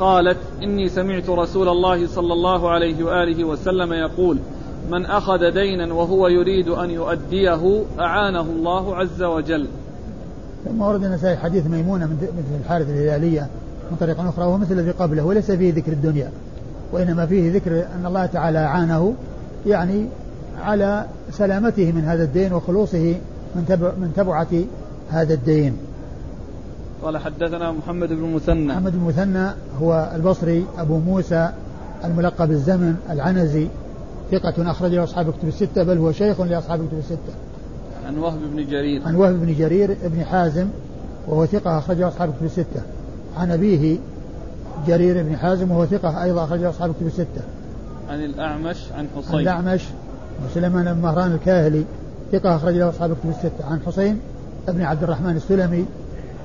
[0.00, 4.38] قالت إني سمعت رسول الله صلى الله عليه وآله وسلم يقول
[4.90, 9.66] من أخذ دينا وهو يريد أن يؤديه أعانه الله عز وجل
[10.64, 13.48] ثم ورد النسائي حديث ميمونة مثل الحارث الهلالية
[13.90, 16.30] من طريقة أخرى وهو مثل الذي قبله وليس فيه ذكر الدنيا
[16.92, 19.14] وإنما فيه ذكر أن الله تعالى أعانه
[19.66, 20.06] يعني
[20.60, 23.14] على سلامته من هذا الدين وخلوصه
[23.56, 24.46] من تبعة
[25.10, 25.76] هذا الدين.
[27.02, 31.50] قال حدثنا محمد بن مثنى محمد بن مثنى هو البصري أبو موسى
[32.04, 33.66] الملقب الزمن العنزي
[34.30, 37.32] ثقة أخرجه أصحاب الكتب الستة بل هو شيخ لأصحاب الكتب الستة.
[38.06, 39.02] عن وهب بن جرير.
[39.06, 40.68] عن وهب بن جرير بن حازم
[41.28, 42.82] وهو ثقة أخرجه أصحاب الكتب الستة.
[43.36, 43.98] عن أبيه
[44.86, 47.42] جرير بن حازم وهو ثقة أيضا أخرجه أصحاب الكتب الستة.
[48.10, 49.34] عن الأعمش عن حصين.
[49.34, 49.84] عن الأعمش
[50.46, 51.84] وسليمان بن مهران الكاهلي
[52.32, 53.70] ثقة أخرجه أصحاب الكتب الستة.
[53.70, 54.20] عن حسين
[54.68, 55.84] بن عبد الرحمن السلمي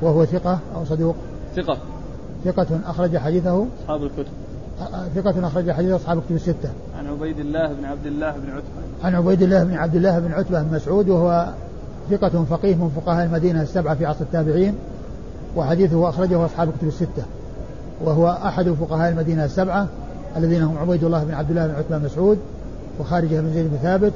[0.03, 1.15] وهو ثقة أو صدوق.
[1.55, 1.77] ثقة.
[2.45, 4.31] ثقة أخرج حديثه أصحاب الكتب.
[5.15, 6.69] ثقة أخرج حديث أصحاب الكتب الستة.
[6.97, 9.03] عن عبيد الله بن عبد الله بن عتبة.
[9.03, 11.47] عن عبيد الله بن عبد الله بن عتبة بن مسعود وهو
[12.09, 14.75] ثقة فقيه من فقهاء المدينة السبعة في عصر التابعين
[15.55, 17.23] وحديثه أخرجه أصحاب الكتب الستة.
[18.05, 19.87] وهو أحد فقهاء المدينة السبعة
[20.37, 22.37] الذين هم عبيد الله بن عبد الله بن عتبة بن مسعود
[22.99, 24.13] وخارجة بن زيد بن ثابت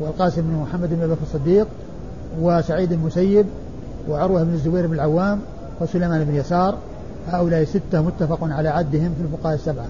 [0.00, 1.66] والقاسم بن محمد بن بكر الصديق
[2.40, 3.46] وسعيد المسيب
[4.08, 5.40] وعروة بن الزبير بن العوام
[5.80, 6.74] وسليمان بن يسار
[7.28, 9.86] هؤلاء ستة متفق على عدهم في الفقهاء السبعة.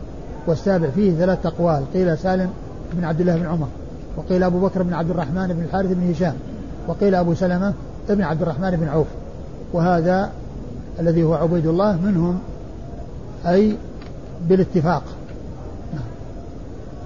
[0.47, 2.51] والسابع فيه ثلاث أقوال قيل سالم
[2.93, 3.69] بن عبد الله بن عمر
[4.17, 6.35] وقيل أبو بكر بن عبد الرحمن بن الحارث بن هشام
[6.89, 7.75] وقيل أبو سلمة
[8.09, 9.07] بن عبد الرحمن بن عوف.
[9.73, 10.31] وهذا
[11.01, 12.39] الذي هو عبيد الله منهم
[13.47, 13.77] أي
[14.49, 15.03] بالاتفاق.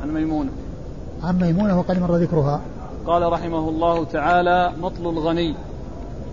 [0.03, 0.51] عن ميمونة.
[1.23, 2.61] عن ميمونة وقد مر ذكرها.
[3.07, 5.55] قال رحمه الله تعالى مطل الغني.